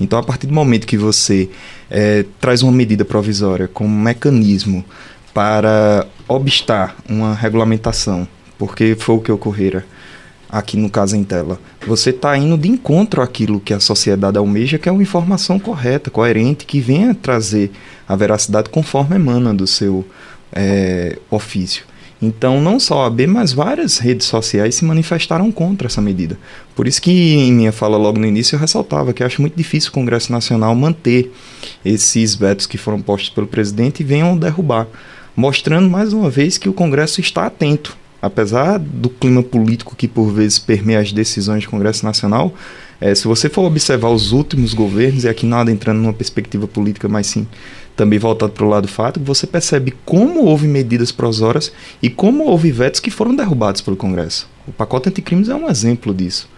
[0.00, 1.48] Então, a partir do momento que você
[1.90, 4.84] é, traz uma medida provisória como mecanismo
[5.38, 8.26] para obstar uma regulamentação,
[8.58, 9.86] porque foi o que ocorrera
[10.50, 14.78] aqui no caso em tela, você está indo de encontro àquilo que a sociedade almeja,
[14.78, 17.70] que é uma informação correta, coerente, que venha trazer
[18.08, 20.04] a veracidade conforme emana do seu
[20.52, 21.84] é, ofício.
[22.20, 26.36] Então, não só a AB, mas várias redes sociais se manifestaram contra essa medida.
[26.74, 29.90] Por isso que em minha fala logo no início eu ressaltava que acho muito difícil
[29.90, 31.32] o Congresso Nacional manter
[31.84, 34.88] esses vetos que foram postos pelo presidente e venham derrubar
[35.38, 37.96] mostrando mais uma vez que o Congresso está atento.
[38.20, 42.52] Apesar do clima político que por vezes permeia as decisões do Congresso Nacional,
[43.00, 47.08] é, se você for observar os últimos governos, e aqui nada entrando numa perspectiva política,
[47.08, 47.46] mas sim
[47.94, 51.70] também voltado para o lado fático, você percebe como houve medidas provisórias
[52.02, 54.48] e como houve vetos que foram derrubados pelo Congresso.
[54.66, 56.48] O pacote anticrimes é um exemplo disso.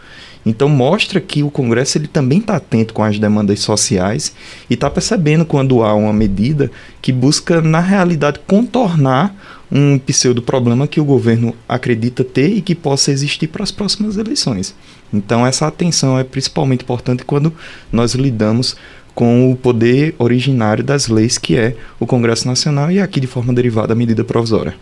[0.45, 4.33] Então mostra que o Congresso ele também está atento com as demandas sociais
[4.69, 6.71] e está percebendo quando há uma medida
[7.03, 9.35] que busca na realidade contornar
[9.71, 14.17] um pseudo problema que o governo acredita ter e que possa existir para as próximas
[14.17, 14.75] eleições.
[15.13, 17.53] Então essa atenção é principalmente importante quando
[17.93, 18.77] nós lidamos
[19.15, 23.53] com o poder originário das leis que é o Congresso Nacional e aqui de forma
[23.53, 24.75] derivada a medida provisória.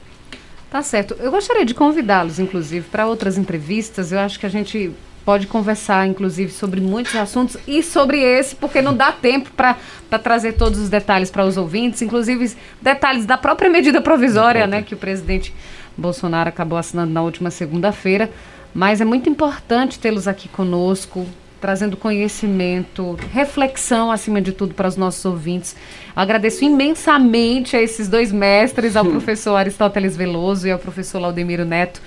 [0.70, 1.16] Tá certo.
[1.18, 4.12] Eu gostaria de convidá-los, inclusive, para outras entrevistas.
[4.12, 4.92] Eu acho que a gente
[5.28, 9.76] pode conversar, inclusive, sobre muitos assuntos e sobre esse, porque não dá tempo para
[10.22, 14.94] trazer todos os detalhes para os ouvintes, inclusive detalhes da própria medida provisória, né, que
[14.94, 15.54] o presidente
[15.94, 18.30] Bolsonaro acabou assinando na última segunda-feira.
[18.72, 21.26] Mas é muito importante tê-los aqui conosco,
[21.60, 25.74] trazendo conhecimento, reflexão, acima de tudo, para os nossos ouvintes.
[26.14, 31.64] Eu agradeço imensamente a esses dois mestres, ao professor Aristóteles Veloso e ao professor Laudemiro
[31.64, 32.00] Neto.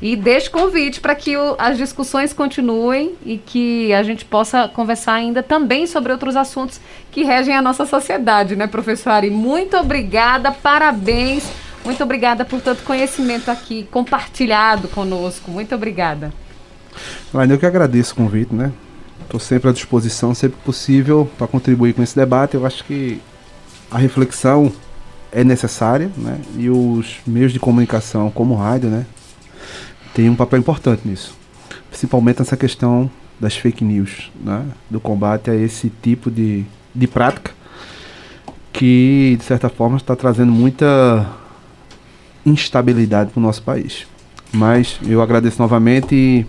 [0.00, 5.14] E deixo convite para que o, as discussões continuem e que a gente possa conversar
[5.14, 6.80] ainda também sobre outros assuntos
[7.10, 9.30] que regem a nossa sociedade, né, professor Ari?
[9.30, 11.44] Muito obrigada, parabéns.
[11.84, 15.52] Muito obrigada por tanto conhecimento aqui compartilhado conosco.
[15.52, 16.32] Muito obrigada.
[17.32, 18.72] Mas eu que agradeço o convite, né?
[19.26, 22.54] Estou sempre à disposição, sempre possível, para contribuir com esse debate.
[22.54, 23.20] Eu acho que
[23.90, 24.72] a reflexão
[25.32, 26.40] é necessária, né?
[26.56, 29.04] E os meios de comunicação, como o rádio, né?
[30.14, 31.36] Tem um papel importante nisso.
[31.90, 33.10] Principalmente nessa questão
[33.40, 34.64] das fake news, né?
[34.88, 36.64] Do combate a esse tipo de,
[36.94, 37.50] de prática
[38.72, 41.26] que, de certa forma, está trazendo muita
[42.44, 44.06] instabilidade para o nosso país.
[44.52, 46.46] Mas eu agradeço novamente e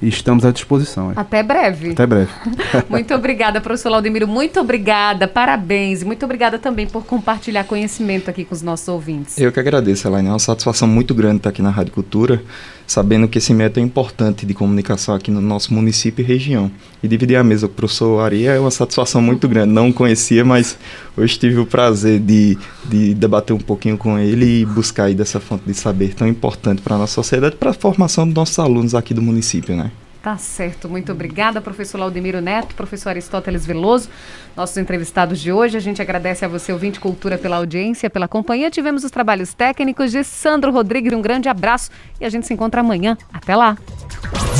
[0.00, 1.10] e estamos à disposição.
[1.10, 1.14] É.
[1.16, 1.92] Até breve.
[1.92, 2.30] Até breve.
[2.88, 4.26] muito obrigada, professor Laudemiro.
[4.26, 6.02] Muito obrigada, parabéns.
[6.02, 9.38] E muito obrigada também por compartilhar conhecimento aqui com os nossos ouvintes.
[9.38, 10.28] Eu que agradeço, Elaine.
[10.28, 12.42] É uma satisfação muito grande estar aqui na Rádio Cultura,
[12.86, 16.70] sabendo que esse método é importante de comunicação aqui no nosso município e região.
[17.02, 19.72] E dividir a mesa com o professor Ari é uma satisfação muito grande.
[19.72, 20.76] Não conhecia, mas
[21.16, 25.40] hoje tive o prazer de, de debater um pouquinho com ele e buscar aí dessa
[25.40, 28.94] fonte de saber tão importante para a nossa sociedade, para a formação dos nossos alunos
[28.94, 29.90] aqui do município, né?
[30.24, 34.08] Tá certo, muito obrigada, professor Laudemiro Neto, professor Aristóteles Veloso,
[34.56, 35.76] nossos entrevistados de hoje.
[35.76, 38.70] A gente agradece a você, ouvinte Cultura, pela audiência, pela companhia.
[38.70, 41.12] Tivemos os trabalhos técnicos de Sandro Rodrigues.
[41.12, 43.18] Um grande abraço e a gente se encontra amanhã.
[43.30, 43.76] Até lá.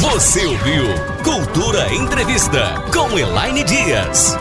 [0.02, 0.84] Você ouviu
[1.24, 4.36] Cultura Entrevista com Elaine Dias.